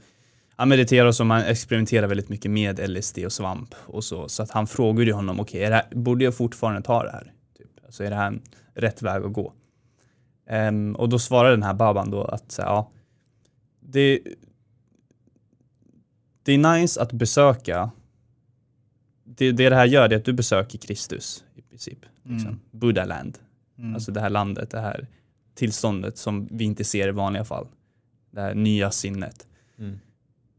[0.55, 4.29] han mediterar och som han experimenterar väldigt mycket med LSD och svamp och så.
[4.29, 7.33] Så att han frågade ju honom, okej, här- borde jag fortfarande ta det här?
[7.57, 7.67] Typ.
[7.85, 8.41] Alltså är det här en
[8.73, 9.53] rätt väg att gå?
[10.47, 12.91] Ehm, och då svarade den här baban då att ja,
[13.79, 14.19] det,
[16.43, 17.91] det är nice att besöka
[19.23, 21.99] det, det det här gör det är att du besöker Kristus i princip.
[22.23, 22.47] Liksom.
[22.49, 22.59] Mm.
[22.71, 23.37] Buddha-land.
[23.77, 23.93] Mm.
[23.95, 25.07] Alltså det här landet, det här
[25.55, 27.67] tillståndet som vi inte ser i vanliga fall.
[28.31, 29.47] Det här nya sinnet.
[29.79, 29.99] Mm.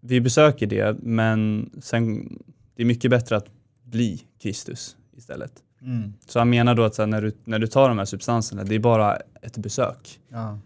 [0.01, 2.29] Vi besöker det, men sen,
[2.75, 3.47] det är mycket bättre att
[3.85, 5.53] bli Kristus istället.
[5.83, 6.13] Mm.
[6.27, 8.65] Så han menar då att så här, när, du, när du tar de här substanserna,
[8.65, 10.21] det är bara ett besök.
[10.29, 10.59] Ja.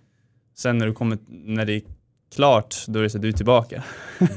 [0.55, 1.83] Sen när, du kommer, när det är
[2.35, 3.85] klart, då är det så att du är tillbaka.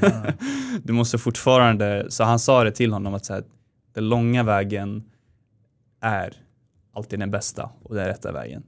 [0.00, 0.24] Ja.
[0.82, 3.44] du måste fortfarande, så han sa det till honom att så här,
[3.92, 5.04] den långa vägen
[6.00, 6.34] är
[6.92, 8.62] alltid den bästa och den rätta vägen.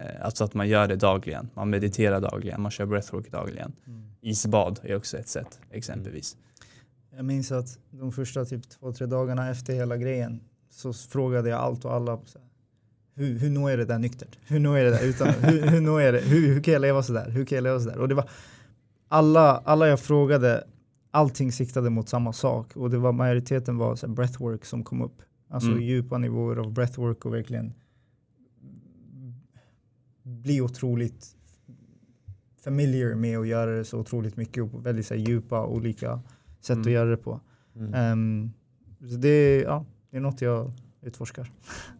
[0.00, 0.16] Mm.
[0.16, 3.72] Eh, Alltså att man gör det dagligen, man mediterar dagligen, man kör breathwork dagligen.
[3.86, 4.02] Mm.
[4.20, 6.36] Isbad är också ett sätt exempelvis.
[7.16, 10.40] Jag minns att de första typ två, tre dagarna efter hela grejen
[10.70, 12.18] så frågade jag allt och alla.
[13.14, 14.38] Hur, hur når jag det där nyktert?
[14.46, 15.28] Hur når jag det där utan?
[15.28, 16.20] hur, hur, når jag det?
[16.20, 17.30] Hur, hur kan jag leva sådär?
[17.30, 17.98] Hur kan jag leva sådär?
[17.98, 18.28] Och det var
[19.08, 20.64] alla, alla jag frågade,
[21.10, 25.22] allting siktade mot samma sak och det var majoriteten var så breathwork som kom upp.
[25.48, 25.82] Alltså Mm.
[25.82, 27.74] djupa nivåer av breathwork och verkligen
[30.22, 31.36] bli otroligt
[32.64, 36.20] familiar med att göra det så otroligt mycket och på väldigt så här, djupa olika
[36.60, 36.86] sätt Mm.
[36.86, 37.40] att göra det på.
[37.76, 37.94] Mm.
[37.94, 38.50] Ehm,
[39.00, 41.50] så det, är- ja, det är något jag utforskar.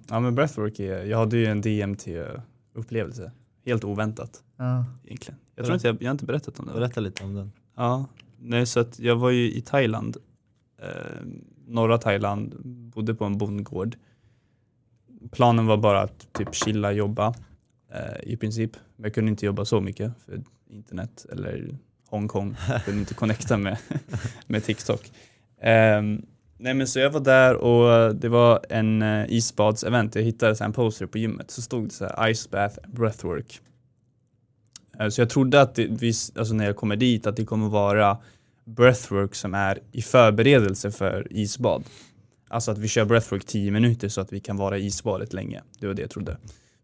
[0.09, 3.33] Ja men breathwork är, jag hade ju en DMT-upplevelse.
[3.65, 4.85] Helt oväntat Ja.
[5.05, 5.41] egentligen.
[5.55, 6.73] Jag tror inte jag, jag har inte berättat om det.
[6.73, 7.53] Berätta lite om den.
[7.77, 8.07] Ja,
[8.39, 10.17] nej så att jag var ju i Thailand,
[10.79, 10.87] eh,
[11.67, 12.55] norra Thailand,
[12.95, 13.97] bodde på en bondgård.
[15.31, 17.35] Planen var bara att typ chilla, jobba
[18.23, 18.77] i princip.
[18.97, 21.69] Men jag kunde inte jobba så mycket för internet eller
[22.09, 22.57] Hongkong.
[22.69, 23.79] Jag kunde inte connecta med,
[24.47, 25.13] med TikTok.
[25.63, 26.23] Ehm,
[26.59, 30.15] nej men så jag var där och det var en uh, isbadsevent.
[30.15, 33.61] Jag hittade så en poster på gymmet så stod det så här Ice Bath Breathwork.
[35.01, 38.19] Eh, Så jag trodde att det, alltså när jag kommer dit att det kommer vara
[38.65, 41.85] breathwork som är i förberedelse för isbad.
[42.49, 45.63] Alltså att vi kör breathwork 10 minuter så att vi kan vara i isbadet länge.
[45.79, 46.37] Det var det jag trodde.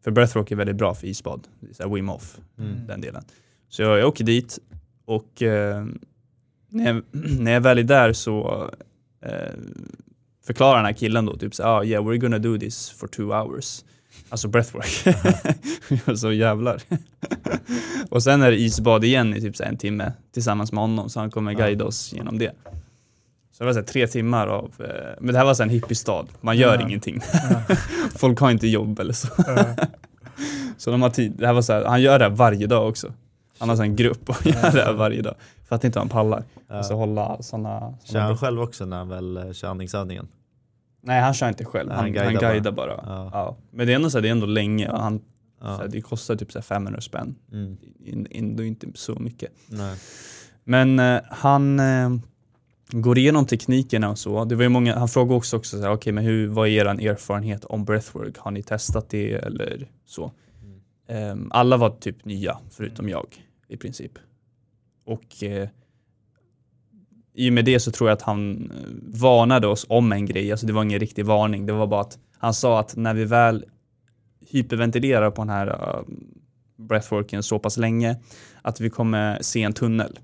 [0.07, 1.49] För breathwork är väldigt bra för isbad.
[1.73, 2.87] Så Wim Hof, Mm.
[2.87, 3.25] den delen.
[3.69, 4.59] Så jag, jag åker dit
[5.05, 5.85] och eh,
[6.69, 7.03] när, jag,
[7.41, 8.71] när jag väl är där så
[9.23, 9.31] eh,
[10.47, 13.23] förklarar den här killen då typ så ah, yeah we're gonna do this for two
[13.23, 13.85] hours.
[14.29, 15.17] Alltså breathwork.
[16.19, 16.83] Så jävlar.
[18.11, 21.21] och sen är det isbad igen i typ så en timme tillsammans med honom så
[21.21, 22.53] han kommer guida oss genom det.
[23.57, 25.69] Så det var så här tre timmar av, eh, men det här var så här
[25.69, 26.81] en hippiestad, man gör Ja.
[26.89, 27.21] ingenting.
[27.33, 27.75] Ja.
[28.19, 29.29] Folk har inte jobb eller så.
[29.47, 29.65] Ja.
[30.79, 32.89] Så de har tid, det här var så här, han gör det här varje dag
[32.89, 33.13] också.
[33.59, 35.35] Han har så här en grupp och gör det här varje dag.
[35.69, 36.45] För att inte han pallar.
[36.69, 36.75] Ja.
[36.75, 37.95] Alltså hålla sådana...
[38.05, 40.29] Kör han själv också när han väl eh, kör andningsövningen?
[41.03, 43.01] Nej han kör inte själv, han, han han guidar guidar, bara.
[43.07, 43.31] Ja.
[43.33, 43.57] Ja.
[43.71, 45.21] Men det är ändå så här, det är ändå länge och han,
[45.63, 47.35] här, det kostar typ så här 500 spänn.
[47.53, 47.77] Mm.
[48.05, 49.51] In- Ändå inte så mycket.
[49.69, 49.97] Nej.
[50.65, 52.11] Men eh, han eh,
[52.91, 54.45] går igenom teknikerna och så.
[54.45, 56.73] Det var ju många, han frågade också, också så här, okej men hur, vad är
[56.73, 58.39] er erfarenhet om breathwork?
[58.39, 60.33] Har ni testat det eller så?
[60.63, 60.81] Mm.
[61.09, 63.27] Ehm, alla var typ nya, förutom jag
[63.69, 64.13] i princip.
[65.05, 65.69] Och eh,
[67.35, 70.51] i och med det så tror jag att han eh, varnade oss om en grej.
[70.51, 71.67] Alltså det var ingen riktig varning.
[71.67, 73.65] Det var bara att han sa att när vi väl
[74.51, 76.03] hyperventilerar på den här uh,
[76.77, 78.17] breathworken så pass länge
[78.63, 80.19] att vi kommer se en tunnel.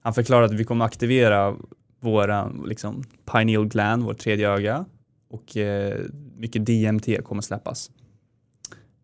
[0.00, 1.56] Han förklarade att vi kommer aktivera
[2.04, 4.84] våra liksom, pineal gland, vårt tredje öga
[5.28, 6.00] och eh,
[6.36, 7.90] mycket DMT kommer släppas.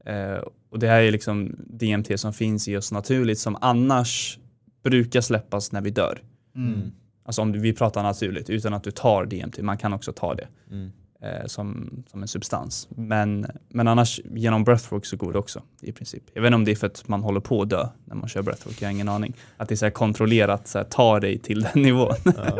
[0.04, 4.38] Eh, och det här är liksom DMT som finns i oss naturligt som annars
[4.82, 6.22] brukar släppas när vi dör.
[6.56, 6.92] Mm.
[7.24, 10.48] Alltså om vi pratar naturligt utan att du tar DMT, man kan också ta det.
[10.70, 10.92] Mm.
[11.22, 12.88] Eh, som, som en substans.
[12.90, 16.22] Men, men annars genom breathwork så går det också i princip.
[16.34, 18.28] Jag vet inte om det är för att man håller på att dö när man
[18.28, 19.36] kör breathwork, jag har ingen aning.
[19.56, 22.14] Att det är så kontrollerat, så här, ta dig till den nivån.
[22.24, 22.58] Ja.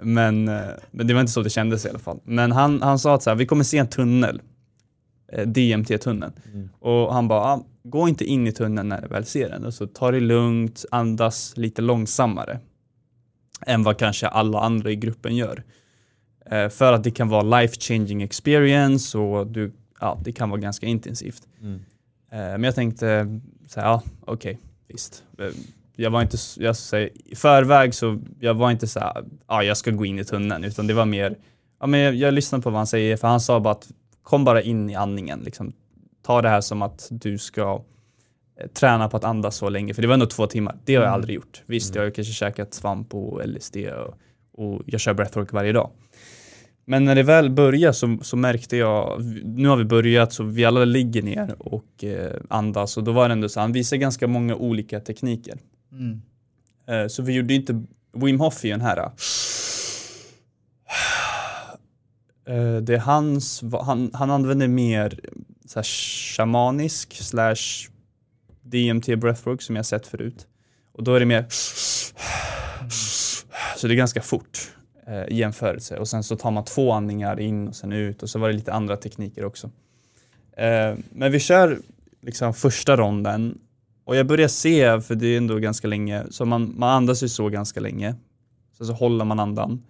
[0.00, 0.60] men, eh,
[0.90, 2.20] men det var inte så det kändes i alla fall.
[2.24, 4.42] Men han, han sa att så här, vi kommer se en tunnel,
[5.32, 6.32] eh, DMT-tunneln.
[6.52, 6.68] Mm.
[6.78, 9.64] Och han bara, ah, gå inte in i tunneln när du väl ser den.
[9.64, 12.60] Och så ta det lugnt, andas lite långsammare
[13.66, 15.64] än vad kanske alla andra i gruppen gör.
[16.50, 20.60] Eh, för att det kan vara life changing experience och du, ja, det kan vara
[20.60, 21.42] ganska intensivt.
[21.60, 21.74] Mm.
[22.30, 25.24] Eh, men jag tänkte, så här, ja okej, visst.
[25.38, 25.46] Eh,
[25.98, 29.76] Jag var inte, jag säger, i förväg så jag var inte så här, ja jag
[29.76, 31.36] ska gå in i tunneln, utan det var mer,
[31.80, 33.88] ja men jag, jag lyssnade på vad han säger, för han sa bara att
[34.22, 35.72] kom bara in i andningen, liksom.
[36.22, 37.82] Ta det här som att du ska
[38.74, 40.76] träna på att andas så länge, för det var ändå två timmar.
[40.84, 41.14] Det har jag Mm.
[41.14, 41.62] aldrig gjort.
[41.66, 44.14] Visst, jag har kanske käkat svamp och LSD och,
[44.64, 45.90] och jag kör breathwork varje dag.
[46.88, 50.64] Men när det väl började så, så märkte jag, nu har vi börjat så vi
[50.64, 54.26] alla ligger ner och eh, andas och då var det ändå så, han visade ganska
[54.26, 55.58] många olika tekniker.
[55.92, 56.22] Mm.
[56.86, 57.82] Eh, så vi gjorde inte,
[58.12, 58.98] Wim Hof är ju den här.
[62.48, 65.20] Eh, det är hans, han, han använder mer
[65.64, 65.84] så här
[66.36, 67.90] shamanisk slash
[68.62, 70.46] DMT breathwork som jag sett förut.
[70.92, 71.46] Och då är det mer
[73.76, 74.75] så det är ganska fort
[75.06, 75.96] eh, jämförelse.
[75.96, 78.54] Och sen så tar man två andningar in och sen ut och så var det
[78.54, 79.70] lite andra tekniker också.
[80.56, 81.78] Eh, men vi kör
[82.22, 83.58] liksom första ronden
[84.04, 87.28] och jag börjar se, för det är ändå ganska länge, så man, man andas ju
[87.28, 88.14] så ganska länge.
[88.76, 89.82] Sen så håller man andan.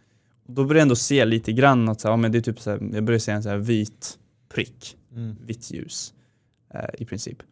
[0.46, 2.42] Och då börjar jag ändå se lite grann att så, här, ja, men det är
[2.42, 4.18] typ så här, jag börjar se en så här vit
[4.54, 5.36] prick, Mm.
[5.46, 6.14] vitt ljus
[6.74, 7.42] eh, i princip.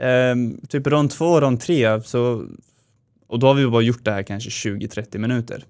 [0.00, 2.46] Ehm, typ rond två, rond tre, så,
[3.26, 5.64] och då har vi bara gjort det här kanske 20-30 minuter.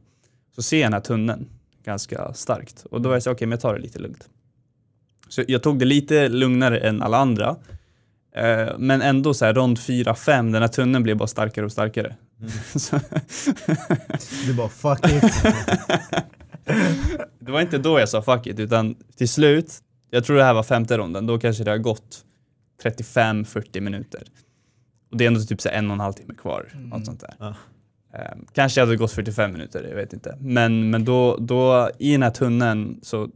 [0.55, 1.49] Så ser jag den här tunneln
[1.85, 4.29] ganska starkt och då var jag så okej, men jag tar det lite lugnt.
[5.29, 7.57] Så jag tog det lite lugnare än alla andra.
[8.37, 12.17] Eh, men ändå så här rond 4-5, den här tunneln blev bara starkare och starkare.
[12.41, 12.53] Mm.
[14.47, 15.23] Du bara fuck it.
[17.39, 19.79] det var inte då jag sa fuck it, utan till slut,
[20.11, 22.25] jag tror det här var femte ronden, då kanske det har gått
[22.83, 24.23] 35-40 minuter.
[25.11, 26.89] Och det är ändå typ så en och en halv timme kvar, Mm.
[26.89, 27.35] något sånt där.
[27.39, 27.55] Ja.
[28.13, 30.37] Ehm, kanske hade det gått 45 minuter, jag vet inte.
[30.41, 33.31] Men, men då, då i den här tunneln, så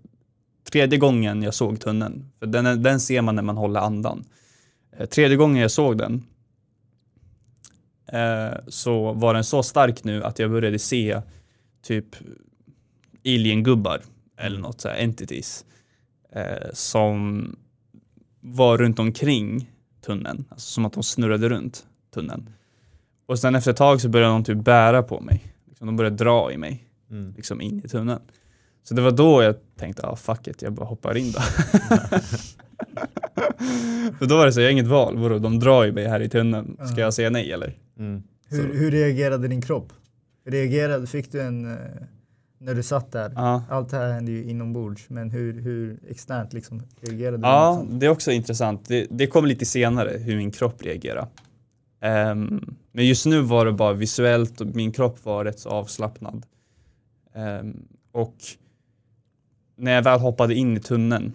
[0.71, 4.25] tredje gången jag såg tunneln, för den, den ser man när man håller andan.
[4.97, 6.23] Eh, tredje gången jag såg den
[8.13, 11.23] eh, så var den så stark nu att jag började se
[11.83, 12.07] typ
[13.25, 14.03] alien-gubbar
[14.37, 15.65] eller något så här entities
[16.33, 17.47] eh, som
[18.41, 19.71] var runt omkring
[20.01, 22.51] tunneln, alltså som att de snurrade runt tunneln.
[23.27, 25.45] Och sen efter ett tag så började de typ bära på mig.
[25.69, 27.33] Liksom, de började dra i mig Mm.
[27.37, 28.21] liksom in i tunneln.
[28.83, 31.41] Så det var då jag tänkte, ah, fuck it, jag bara hoppar in då.
[34.19, 36.21] För då var det så, jag har inget val, vadå, de drar ju mig här
[36.21, 36.77] i tunneln.
[36.93, 37.75] Ska jag säga nej eller?
[37.99, 38.23] Mm.
[38.49, 39.93] Hur, hur reagerade din kropp?
[40.47, 41.79] Reagerade, fick du en, eh,
[42.59, 43.33] när du satt där?
[43.35, 43.63] Ja.
[43.71, 47.43] Allt det här hände ju inombords, men hur, hur externt liksom reagerade du?
[47.43, 48.89] Ja, det är också intressant.
[48.89, 51.29] Det, det kommer lite senare hur min kropp reagerar.
[52.01, 56.47] Ehm, men just nu var det bara visuellt och min kropp var rätt så avslappnad.
[57.35, 58.37] Ehm, och
[59.77, 61.33] när jag väl hoppade in i tunneln,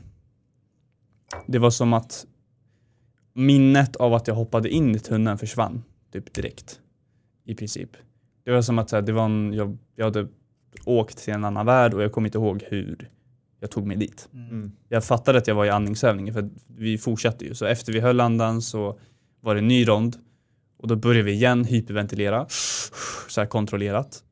[1.47, 2.25] det var som att
[3.33, 6.79] minnet av att jag hoppade in i tunneln försvann typ direkt.
[7.45, 7.89] I princip.
[8.43, 10.27] Det var som att här, det var en, jag, jag hade
[10.85, 13.09] åkt till en annan värld och jag kommer inte ihåg hur
[13.59, 14.71] jag tog mig dit Mm.
[14.89, 17.55] jag fattade att jag var i andningsövningen för vi fortsatte ju.
[17.55, 18.99] Så efter vi höll andan så
[19.39, 20.17] var det en ny rond
[20.81, 22.45] och då började vi igen hyperventilera
[23.27, 24.23] så här kontrollerat.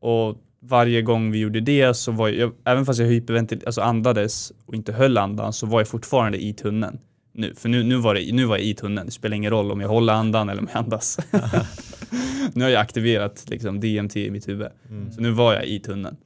[0.00, 4.52] Och varje gång vi gjorde det så var jag, även fast jag hyperventil, alltså andades
[4.66, 6.98] och inte höll andan så var jag fortfarande i tunneln.
[7.32, 9.06] Nu, för nu, nu, var det, nu var jag i tunneln.
[9.06, 11.18] Det spelar ingen roll om jag håller andan eller om jag andas.
[12.54, 14.68] nu har jag aktiverat liksom, DMT i mitt huvud.
[14.90, 15.12] Mm.
[15.12, 16.16] Så nu var jag i tunneln.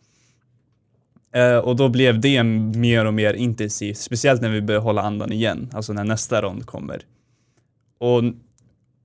[1.32, 5.32] Eh, och då blev det mer och mer intensivt, speciellt när vi började hålla andan
[5.32, 7.02] igen, alltså när nästa rond kommer.
[7.98, 8.22] Och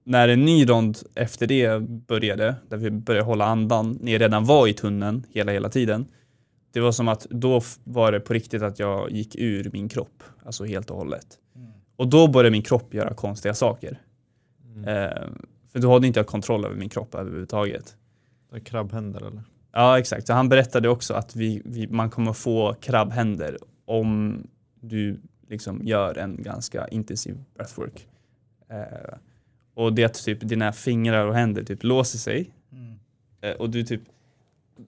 [0.03, 4.45] när en ny rond efter det började, där vi började hålla andan, när jag redan
[4.45, 6.05] var i tunneln hela, hela tiden,
[6.71, 10.23] det var som att då var det på riktigt att jag gick ur min kropp,
[10.45, 11.27] alltså helt och hållet.
[11.55, 11.71] Mm.
[11.95, 14.01] Och då började min kropp göra konstiga saker.
[14.75, 14.87] Mm.
[14.87, 15.27] Eh,
[15.71, 17.95] för då hade inte jag kontroll över min kropp överhuvudtaget.
[18.49, 19.43] Så Krabbhänder eller?
[19.71, 20.27] Ja, exakt.
[20.27, 24.37] Så han berättade också att vi, vi, man kommer få krabbhänder om
[24.81, 28.07] du liksom gör en ganska intensiv breathwork.
[28.69, 29.17] Eh,
[29.75, 32.95] och det är att typ dina fingrar och händer typ låser sig Mm.
[33.41, 34.01] eh, och du typ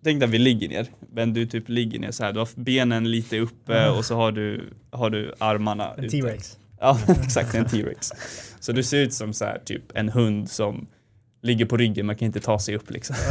[0.04, 2.34] tänk dig att vi ligger ner, men du typ ligger ner så här.
[2.34, 6.10] du har benen lite uppe och så har du, har du armarna En.
[6.10, 6.58] T-Rex.
[6.80, 8.12] Ja, exakt en T-Rex.
[8.60, 10.88] Så du ser ut som så här, typ en hund som
[11.42, 13.16] ligger på ryggen, man kan inte ta sig upp liksom.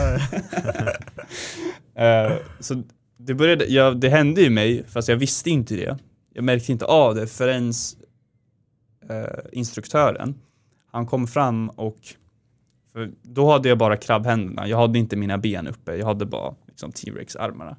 [1.96, 2.82] Eh, så
[3.16, 5.98] det, började, ja, det hände ju mig, fast jag visste inte det.
[6.32, 7.72] Jag märkte inte av det förrän
[9.10, 10.34] uh, instruktören,
[10.94, 11.98] han kom fram och
[12.92, 16.54] för då hade jag bara krabbhänderna, jag hade inte mina ben uppe, jag hade bara
[16.66, 17.76] liksom, T-Rex-armarna.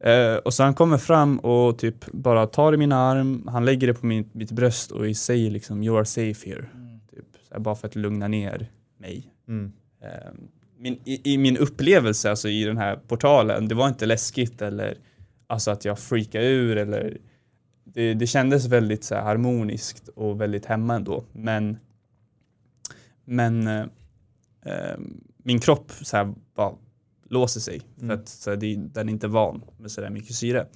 [0.00, 3.86] Eh, och så han kommer fram och typ bara tar i min arm, han lägger
[3.86, 6.64] det på min, mitt bröst och säger liksom you are safe here.
[7.10, 9.32] Typ, så här, bara för att lugna ner mig.
[9.48, 9.72] Mm.
[10.02, 10.32] Eh,
[10.78, 14.94] min, i, I min upplevelse alltså i den här portalen, det var inte läskigt eller
[15.46, 17.18] alltså att jag freakade ur eller
[17.84, 21.24] det, det kändes väldigt så här, harmoniskt och väldigt hemma ändå.
[21.32, 21.78] Men,
[23.30, 23.84] men eh,
[24.66, 24.98] eh,
[25.42, 26.72] min kropp så här, bara
[27.28, 28.18] låser sig för Mm.
[28.18, 30.66] att så här, det, den är inte van med så där mycket syre.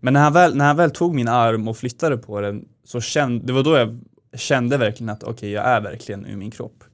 [0.00, 3.00] Men när han, väl, när han väl tog min arm och flyttade på den så
[3.00, 3.98] kände, det var då jag
[4.40, 6.84] kände verkligen att okej, jag är verkligen ur min kropp.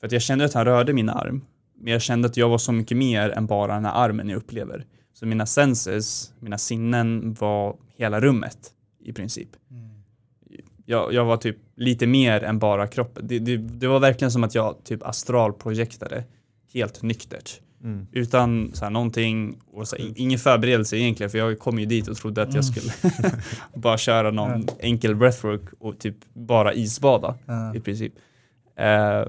[0.00, 1.44] För att jag kände att han rörde min arm,
[1.80, 4.36] men jag kände att jag var så mycket mer än bara den här armen jag
[4.36, 4.86] upplever.
[5.14, 8.58] Så mina senses, mina sinnen var hela rummet
[9.04, 9.48] i princip.
[10.84, 13.26] Jag, jag var typ lite mer än bara kroppen.
[13.26, 16.24] Det, det, det var verkligen som att jag typ astralprojektade
[16.74, 17.60] helt nyktert.
[17.84, 18.06] Mm.
[18.12, 22.08] Utan så här, någonting, och så, här, ingen förberedelse egentligen för jag kom ju dit
[22.08, 22.92] och trodde att jag skulle
[23.74, 27.74] bara köra någon enkel breathwork och typ bara isbada Ja.
[27.74, 28.12] i princip.
[28.76, 29.24] Eh,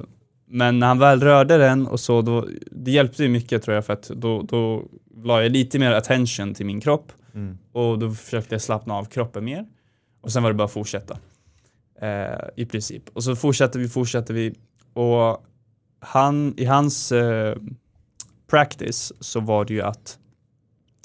[0.47, 3.86] men när han väl rörde den och så, då, det hjälpte ju mycket tror jag
[3.86, 4.84] för att då, då
[5.24, 7.58] la jag lite mer attention till min kropp Mm.
[7.72, 9.66] och då försökte jag slappna av kroppen mer.
[10.22, 11.18] Och sen var det bara att fortsätta.
[12.02, 13.10] Eh, I princip.
[13.14, 14.56] Och så fortsatte vi, fortsatte vi.
[14.94, 15.46] Och
[16.00, 17.58] han, i hans eh,
[18.50, 20.20] practice så var det ju att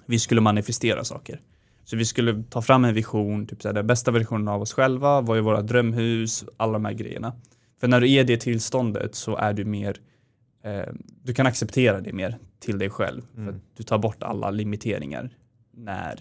[0.07, 1.41] vi skulle manifestera saker.
[1.85, 5.21] Så vi skulle ta fram en vision, typ såhär, den bästa versionen av oss själva,
[5.21, 7.33] vad är våra drömhus, alla de här grejerna.
[7.81, 9.97] För när du är i det tillståndet så är du mer,
[10.65, 13.23] eh, du kan acceptera det mer till dig själv.
[13.35, 13.55] För Mm.
[13.55, 15.31] att du tar bort alla limiteringar
[15.73, 16.21] när,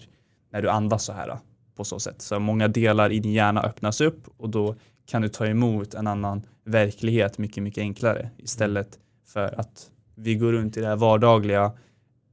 [0.50, 1.38] när du andas så här
[1.78, 2.22] på så sätt.
[2.22, 4.74] Så många delar i din hjärna öppnas upp och då
[5.06, 10.52] kan du ta emot en annan verklighet mycket, mycket enklare istället för att vi går
[10.52, 11.72] runt i det här vardagliga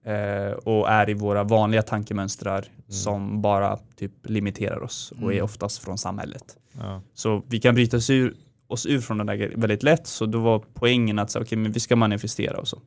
[0.06, 5.46] eh, och är i våra vanliga tankemönstrar som bara typ limiterar oss och är Mm.
[5.46, 6.58] oftast från samhället.
[6.80, 7.02] Ja.
[7.14, 8.34] Så vi kan bryta oss ur,
[8.68, 10.08] oss ur från den där väldigt lätt.
[10.08, 12.82] Så då var poängen att säga, okej, men vi ska manifestera och så.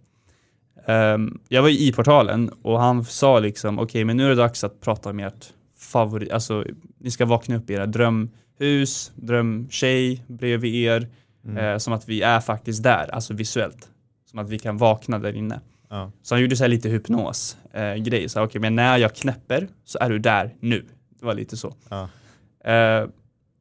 [0.87, 4.65] Ehm, jag var i portalen och han sa liksom, okej, men nu är det dags
[4.65, 6.65] att prata om ert favorit, alltså
[6.99, 11.09] ni ska vakna upp i era drömhus, drömtjej bredvid er,
[11.45, 11.57] Mm.
[11.65, 13.89] eh, som att vi är faktiskt där, alltså visuellt.
[14.31, 15.61] Som att vi kan vakna där inne.
[15.91, 16.13] Ja.
[16.23, 19.69] Så han gjorde så här lite hypnos eh, grej, så okej, men när jag knäpper
[19.85, 20.85] så är du där nu.
[21.21, 21.75] Det var lite så.
[21.89, 22.09] Ja.
[22.73, 23.09] Eh,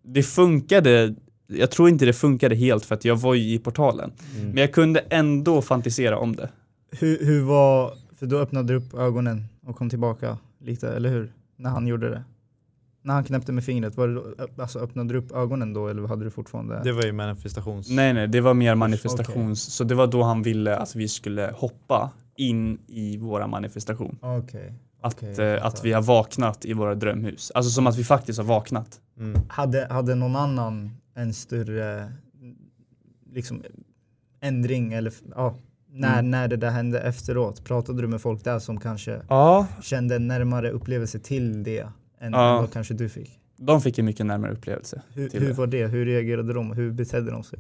[0.04, 1.16] det funkade,
[1.48, 4.12] jag tror inte det funkade helt för att jag var ju i portalen.
[4.36, 4.48] Mm.
[4.48, 6.50] Men jag kunde ändå fantisera om det.
[6.92, 11.32] Hur, hur var, för då öppnade du upp ögonen och kom tillbaka lite, eller hur?
[11.58, 12.24] När han gjorde det.
[13.02, 16.08] När han knäppte med fingret, var det då, alltså öppnade du upp ögonen då eller
[16.08, 16.82] hade du fortfarande?
[16.84, 17.90] Det var ju manifestations...
[17.90, 21.54] Nej, nej, det var mer manifestations, så det var då han ville att vi skulle
[21.56, 24.18] hoppa in i våra manifestation.
[24.22, 24.74] Okej.
[25.02, 27.52] Att, Okej, eh, att vi har vaknat i våra drömhus.
[27.52, 29.02] Alltså som att vi faktiskt har vaknat.
[29.18, 29.42] Mm.
[29.50, 32.12] Hade, hade någon annan en större
[33.34, 33.64] liksom,
[34.42, 35.56] ändring eller ja,
[36.00, 36.32] när, Mm.
[36.32, 37.64] när det där hände efteråt?
[37.64, 41.88] Pratade du med folk där som kanske Ja, kände en närmare upplevelse till det
[42.22, 42.62] än Ja.
[42.62, 43.40] vad kanske du fick?
[43.60, 45.02] de fick en mycket närmare upplevelse.
[45.14, 45.54] Hur, hur det.
[45.54, 45.88] var det?
[45.88, 46.72] Hur reagerade de?
[46.72, 47.60] Hur betedde de sig?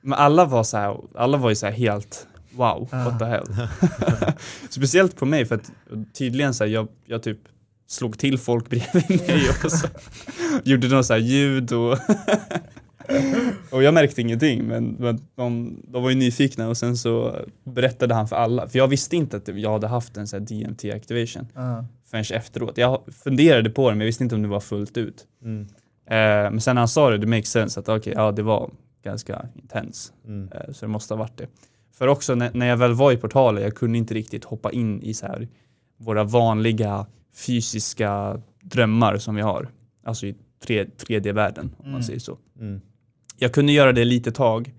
[0.00, 3.04] Men alla var så här, alla var ju så här helt wow, Ah.
[3.04, 3.46] what the hell.
[4.70, 5.70] Speciellt på mig för att
[6.14, 7.38] tydligen så här, jag, jag typ
[7.86, 9.86] slog till folk bredvid mig och så
[10.64, 11.98] gjorde något så här ljud och
[13.70, 18.14] och jag märkte ingenting men, men de, de var ju nyfikna och sen så berättade
[18.14, 20.84] han för alla för jag visste inte att jag hade haft en så här DMT
[20.94, 21.84] activation Ja.
[22.10, 22.78] förrän efteråt.
[22.78, 25.26] Jag funderade på det men jag visste inte om det var fullt ut.
[25.42, 25.60] Mm.
[26.06, 28.70] Eh, men sen när han sa det, det makes sense att okej, ja det var
[29.04, 30.12] ganska intens.
[30.26, 30.48] Mm.
[30.52, 31.46] Eh, Så det måste ha varit det.
[31.94, 35.02] För också när, när jag väl var i portalen, jag kunde inte riktigt hoppa in
[35.02, 35.48] i så här
[35.98, 39.68] våra vanliga fysiska drömmar som vi har.
[40.04, 40.34] Alltså i
[40.66, 42.02] tre, 3D-världen om man Mm.
[42.02, 42.38] säger så.
[42.60, 42.80] Mm.
[43.38, 44.72] Jag kunde göra det lite tag.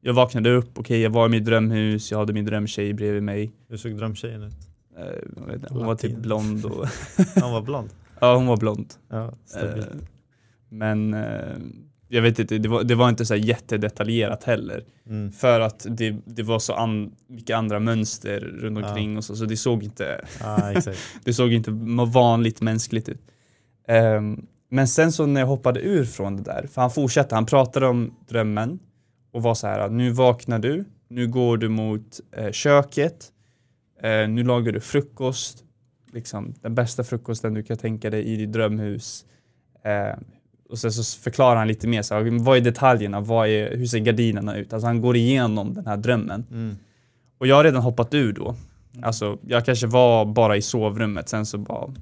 [0.00, 3.52] Jag vaknade upp, okej jag var i mitt drömhus, jag hade min drömtjej bredvid mig.
[3.68, 4.54] Hur såg drömtjejen ut?
[5.46, 6.86] Vet inte, hon var typ blond och
[7.40, 7.90] Han var blond.
[8.20, 8.94] ja hon var blond.
[9.08, 9.32] Ja.
[9.62, 9.84] Eh,
[10.68, 11.56] men eh,
[12.08, 14.84] jag vet inte, det var, det var inte så här jättedetaljerat heller.
[15.06, 15.32] Mm.
[15.32, 18.88] För att det, det var så an, mycket andra mönster runt Ja.
[18.88, 20.98] omkring och så, så det såg inte, Ja, exakt.
[21.24, 21.70] det såg inte
[22.06, 23.20] vanligt mänskligt ut.
[23.88, 27.46] Ehm, men sen så när jag hoppade ur från det där, för han fortsatte, han
[27.46, 28.78] pratade om drömmen
[29.32, 33.32] och var så här, nu vaknar du, nu går du mot eh, köket,
[34.02, 35.64] eh, nu lagar du frukost,
[36.12, 39.24] liksom den bästa frukosten du kan tänka dig i ditt drömhus.
[39.82, 40.18] Eh,
[40.70, 43.86] och sen så förklarar han lite mer, så här, vad är detaljerna, vad är, hur
[43.86, 44.72] ser gardinerna ut?
[44.72, 46.46] Alltså han går igenom den här drömmen.
[46.50, 46.76] Mm.
[47.38, 48.54] Och jag har redan hoppat ur då.
[49.02, 51.94] Alltså jag kanske var bara i sovrummet, sen så bara,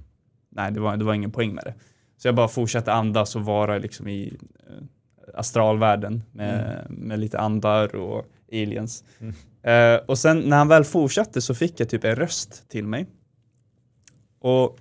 [0.51, 1.75] nej det var, det var ingen poäng med det.
[2.17, 4.37] Så jag bara fortsatte andas och vara liksom i
[4.67, 4.85] eh,
[5.35, 9.05] astralvärlden med, med lite andar och aliens.
[9.19, 9.35] Mm.
[9.63, 13.07] Eh, och sen när han väl fortsatte så fick jag typ en röst till mig.
[14.39, 14.79] Och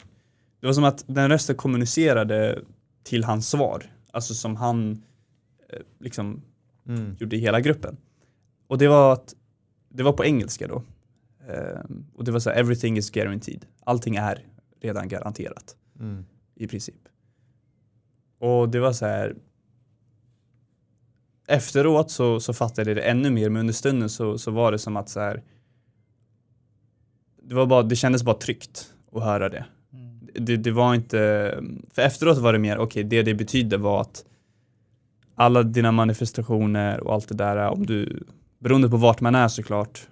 [0.59, 2.59] det var som att den rösten kommunicerade
[3.03, 3.91] till hans svar.
[4.11, 4.91] Alltså som han
[5.69, 6.41] eh, liksom
[6.87, 7.15] Mm.
[7.19, 7.97] gjorde i hela gruppen.
[8.67, 9.35] Och det var att
[9.89, 10.83] det var på engelska då.
[11.49, 13.65] Ehm, och det var så här, everything is guaranteed.
[13.83, 14.45] Allting är
[14.81, 16.25] redan garanterat Mm.
[16.55, 16.95] i princip.
[18.39, 19.35] Och det var så här.
[21.47, 24.79] Efteråt så, så fattade jag det ännu mer, men under stunden så, så var det
[24.79, 25.43] som att så här.
[27.41, 29.65] Det, var bara, det kändes bara tryggt att höra det.
[30.33, 31.17] Det, det var inte,
[31.93, 34.25] för efteråt var det mer, okej det det betydde var att
[35.35, 38.23] alla dina manifestationer och allt det där, om du,
[38.59, 40.07] beroende på vart man är såklart,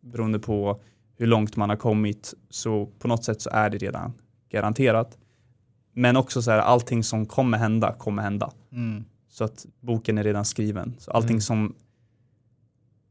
[0.00, 0.80] beroende på
[1.16, 4.12] hur långt man har kommit, så på något sätt så är det redan
[4.50, 5.18] garanterat.
[5.92, 8.52] Men också så här, allting som kommer hända, kommer hända.
[8.72, 9.04] Mm.
[9.28, 10.94] Så att boken är redan skriven.
[10.98, 11.40] Så allting Mm.
[11.40, 11.74] som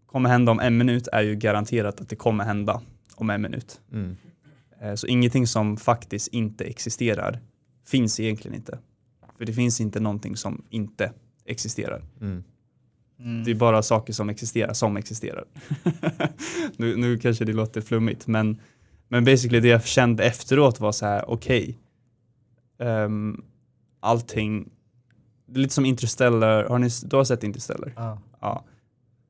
[0.05, 2.81] kommer hända om en minut är ju garanterat att det kommer hända
[3.15, 3.81] om en minut.
[3.91, 4.17] Mm.
[4.81, 7.39] Eh, Så ingenting som faktiskt inte existerar
[7.87, 8.79] finns egentligen inte.
[9.37, 11.11] För det finns inte någonting som inte
[11.45, 12.01] existerar.
[12.21, 12.43] Mm.
[13.19, 13.43] Mm.
[13.43, 15.45] Det är bara saker som existerar som existerar.
[16.77, 18.61] nu, nu kanske det låter flummigt men,
[19.07, 21.77] men basically det jag kände efteråt var så här: okej.
[22.79, 23.43] Ehm,
[23.99, 24.69] allting,
[25.45, 27.93] det är lite som Interstellar, har ni, du har sett Interstellar?
[27.95, 28.21] Ja.
[28.41, 28.65] Ja,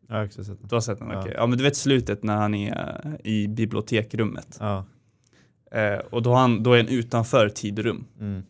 [0.07, 0.67] Jag har också sett den.
[0.67, 1.33] du har sett den, okej.
[1.35, 4.57] Ja men du vet slutet när han är eh, i bibliotekrummet.
[4.59, 4.85] Ja.
[5.71, 8.05] Eh, och då, han, då är han utanför tid och rum.
[8.19, 8.43] Mm.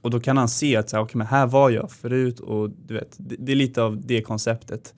[0.00, 2.70] Och då kan han se att så här, okay, men här var jag förut och
[2.70, 4.94] du vet, det, det är lite av det konceptet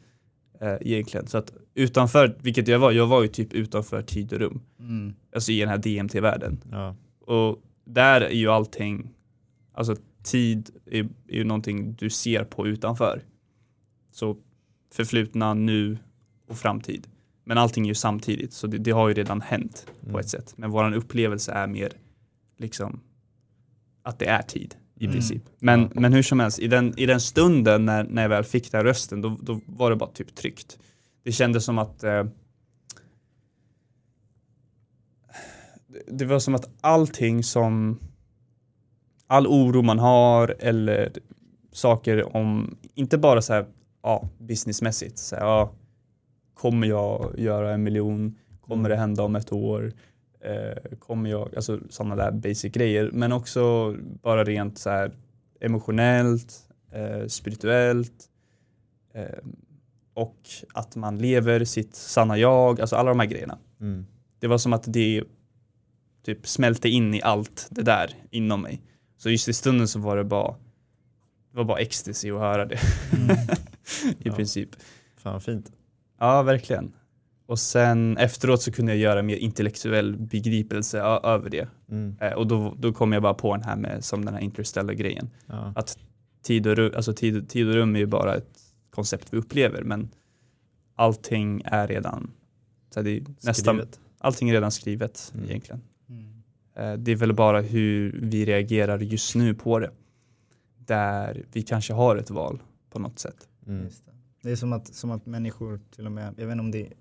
[0.61, 1.27] eh, egentligen.
[1.27, 4.61] Så att utanför, vilket jag var, jag var ju typ utanför tid och rum.
[4.79, 5.15] Mm.
[5.35, 6.59] Alltså i den här DMT-världen.
[6.71, 6.97] Ja.
[7.27, 9.11] Och där är ju allting,
[9.77, 13.23] alltså tid är, är ju någonting du ser på utanför.
[14.13, 14.37] Så
[14.93, 15.99] förflutna, nu
[16.49, 17.07] och framtid.
[17.45, 20.21] Men allting är ju samtidigt, så det, det har ju redan hänt på Mm.
[20.21, 20.55] ett sätt.
[20.57, 21.93] Men våran upplevelse är mer
[22.59, 23.01] liksom
[24.03, 25.13] att det är tid i Mm.
[25.15, 25.43] princip.
[25.59, 26.01] Men, Ja.
[26.01, 28.85] men hur som helst, i den, i den stunden när, när jag väl fick den
[28.85, 30.79] rösten, då, då var det bara typ tryggt.
[31.23, 32.25] Det kändes som att eh,
[35.87, 37.99] det- det var som att allting som
[39.27, 41.13] all oro man har eller
[41.73, 43.67] saker om, inte bara så här,
[44.03, 45.73] ja, businessmässigt, så här, ja,
[46.55, 49.93] kommer jag göra en miljon, kommer det hända om ett år,
[50.41, 55.13] eh, kommer jag, alltså sådana där basic grejer, men också bara rent så här
[55.61, 58.31] emotionellt, eh, spirituellt
[59.15, 59.39] eh,
[60.15, 60.37] och
[60.75, 63.59] att man lever sitt sanna jag, alltså alla de här grejerna.
[63.81, 64.07] Mm.
[64.39, 65.25] Det var som att det
[66.25, 68.83] typ smälte in i allt det där inom mig.
[69.17, 70.53] Så just i stunden så var det bara
[71.51, 72.79] det var bara ecstasy att höra det
[73.17, 73.37] Mm.
[74.19, 74.35] i Ja.
[74.35, 74.71] princip.
[75.17, 75.73] Fan vad fint.
[76.19, 76.93] Ja, verkligen.
[77.47, 81.69] Och sen efteråt så kunde jag göra mer intellektuell begripelse över det.
[81.91, 82.17] Mm.
[82.21, 85.31] Eh, och då, då kom jag bara på den här med som den här interstellar-grejen.
[85.47, 85.75] Ja.
[86.43, 88.59] Tid och, rum, alltså tid, tid och rum är ju bara ett
[88.91, 90.09] koncept vi upplever men
[90.95, 92.31] allting är redan
[92.95, 93.83] så är nästan,
[94.19, 95.49] allting är redan skrivet Mm.
[95.51, 95.81] egentligen.
[96.77, 99.91] Eh, Det är väl bara hur vi reagerar just nu på det.
[100.79, 103.49] Där vi kanske har ett val på något sätt.
[103.67, 103.85] Mm.
[103.85, 104.13] Just det.
[104.43, 106.93] det är som att, som att människor till och med, jag vet inte om det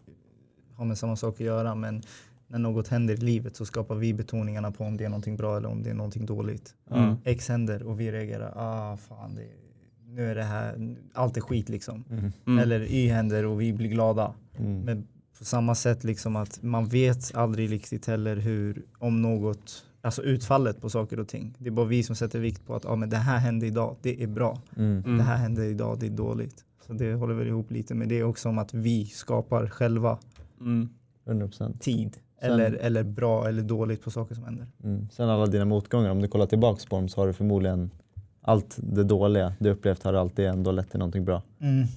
[0.74, 2.02] har med samma sak att göra, men
[2.48, 5.58] när något händer i livet så skapar vi betoningarna på om det är någonting bra
[5.58, 6.76] eller om det är någonting dåligt.
[6.92, 7.16] Mm.
[7.24, 9.48] X händer och vi reagerar, ah fan, det,
[10.08, 12.04] nu är det här, allt är skit liksom.
[12.10, 12.32] Mm.
[12.48, 12.60] Mm.
[12.60, 14.34] Eller Y händer och vi blir glada.
[14.58, 14.82] Mm.
[14.82, 15.08] Men
[15.38, 20.82] på samma sätt liksom att man vet aldrig riktigt heller hur, om något, alltså utfallet
[20.82, 21.56] på saker och ting.
[21.60, 23.96] Det är bara vi som sätter vikt på att ah, men det här hände idag,
[24.02, 24.62] det är bra.
[24.78, 25.04] Mm.
[25.06, 25.18] Mm.
[25.18, 26.66] Det här hände idag, det är dåligt.
[26.88, 30.18] Så det håller väl ihop lite med det också om att vi skapar själva
[30.60, 30.90] Mm.
[31.26, 31.80] 100%.
[31.80, 32.18] tid.
[32.42, 34.68] Sen- Eller, eller bra eller dåligt på saker som händer.
[34.84, 35.10] Mm.
[35.12, 37.90] Sen alla dina motgångar, om du kollar tillbaks på dem så har du förmodligen
[38.42, 41.44] allt det dåliga du upplevt har alltid ändå lett till någonting bra.
[41.60, 41.88] Mm.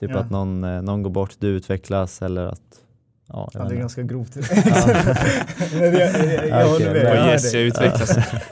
[0.00, 0.18] Typ Ja.
[0.18, 2.60] att någon, eh, någon går bort, du utvecklas eller att...
[3.28, 4.36] Ja, Ja, det är ganska grovt.
[4.36, 4.42] Jag,
[6.68, 7.16] håller med.
[7.16, 8.16] Jag yes, jag utvecklas.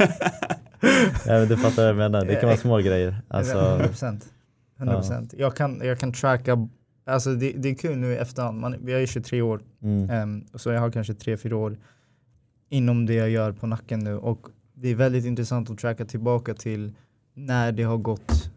[1.26, 3.22] ja, men du fattar vad jag menar, det kan vara små grejer.
[3.28, 4.20] Alltså, 100%.
[4.78, 5.34] 100%.
[5.38, 6.68] Jag, kan, jag kan tracka,
[7.07, 10.44] alltså det, det är kul nu i efterhand, Man, jag är 23 år, mm, ehm,
[10.55, 11.76] så jag har kanske 3-4 år
[12.68, 16.55] inom det jag gör på nacken nu och det är väldigt intressant att tracka tillbaka
[16.55, 16.92] till
[17.34, 18.51] när det har gått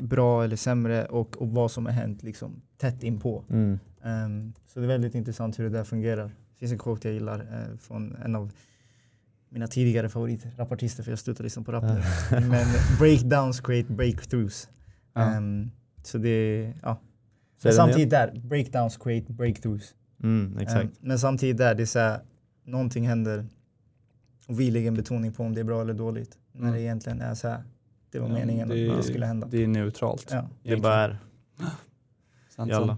[0.00, 3.44] bra eller sämre och, och vad som har hänt liksom tätt inpå.
[3.50, 6.24] mm, Ehm, så det är väldigt intressant hur det där fungerar.
[6.24, 8.52] Det finns en quote jag gillar eh, från en av
[9.48, 12.00] mina tidigare favoritrappartister för jag slutar lyssna på rap nu.
[12.48, 12.66] Men
[12.98, 14.68] breakdowns create breakthroughs.
[15.12, 15.20] Ja.
[15.34, 15.70] Ehm,
[16.02, 17.00] så det ja.
[17.58, 19.94] Så Men samtidigt där, breakdowns create breakthroughs.
[20.22, 20.84] mm, exakt.
[20.84, 22.20] Ehm, men samtidigt där, det är så här,
[22.64, 23.46] någonting händer
[24.48, 26.38] och vi lägger en betoning på om det är bra eller dåligt.
[26.52, 26.74] När Mm.
[26.74, 27.62] det egentligen är så här,
[28.14, 29.46] det var Ja, meningen det- att det skulle hända.
[29.50, 30.28] Det är neutralt.
[30.30, 30.48] Ja.
[30.62, 31.18] det bara är.
[32.56, 32.96] Sant, Jalla.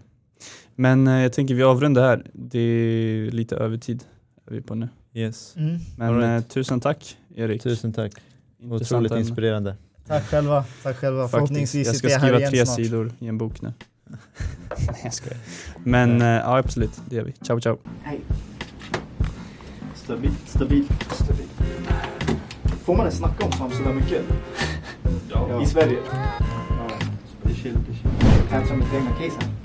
[0.75, 2.27] Men eh, jag tänker vi avrundar här.
[2.33, 4.05] Det är lite övertid
[4.47, 4.89] är vi på nu.
[5.15, 5.57] Yes.
[5.57, 5.79] Mm.
[5.97, 6.45] Men All right.
[6.45, 7.63] eh, tusen tack Erik.
[7.63, 8.13] Tusen tack.
[8.59, 9.21] Intressant Otroligt ämne.
[9.21, 9.77] inspirerande.
[10.07, 11.23] Tack själva, tack själva.
[11.23, 11.31] Faktiskt.
[11.31, 12.77] Förhoppningsvis Jag ska jag skriva tre snart.
[12.77, 13.73] sidor i en bok nu.
[14.89, 15.39] Nej jag skojar.
[15.85, 17.33] Men eh, ja absolut, det gör vi.
[17.33, 17.79] Ciao ciao.
[18.03, 18.21] Hej.
[19.95, 21.51] Stabilt, stabilt, stabilt.
[22.85, 24.23] Får man ens snacka om svamp sådär mycket?
[25.49, 25.63] Ja.
[25.63, 25.99] I Sverige?
[27.43, 28.49] Det är chill, det är chill.
[28.51, 29.57] Kan ta mitt egna case här?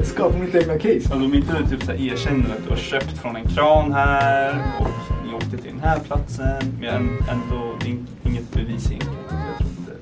[0.04, 1.14] Skapa mitt egna case.
[1.14, 4.62] Om de inte typ så här erkänner att du har köpt från en kran här
[4.80, 4.88] och
[5.26, 9.16] ni åkte till den här platsen men ändå in, inget bevis egentligen.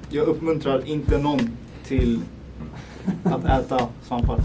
[0.09, 1.51] Jag uppmuntrar inte någon
[1.85, 2.21] till
[3.25, 4.39] att äta svampar.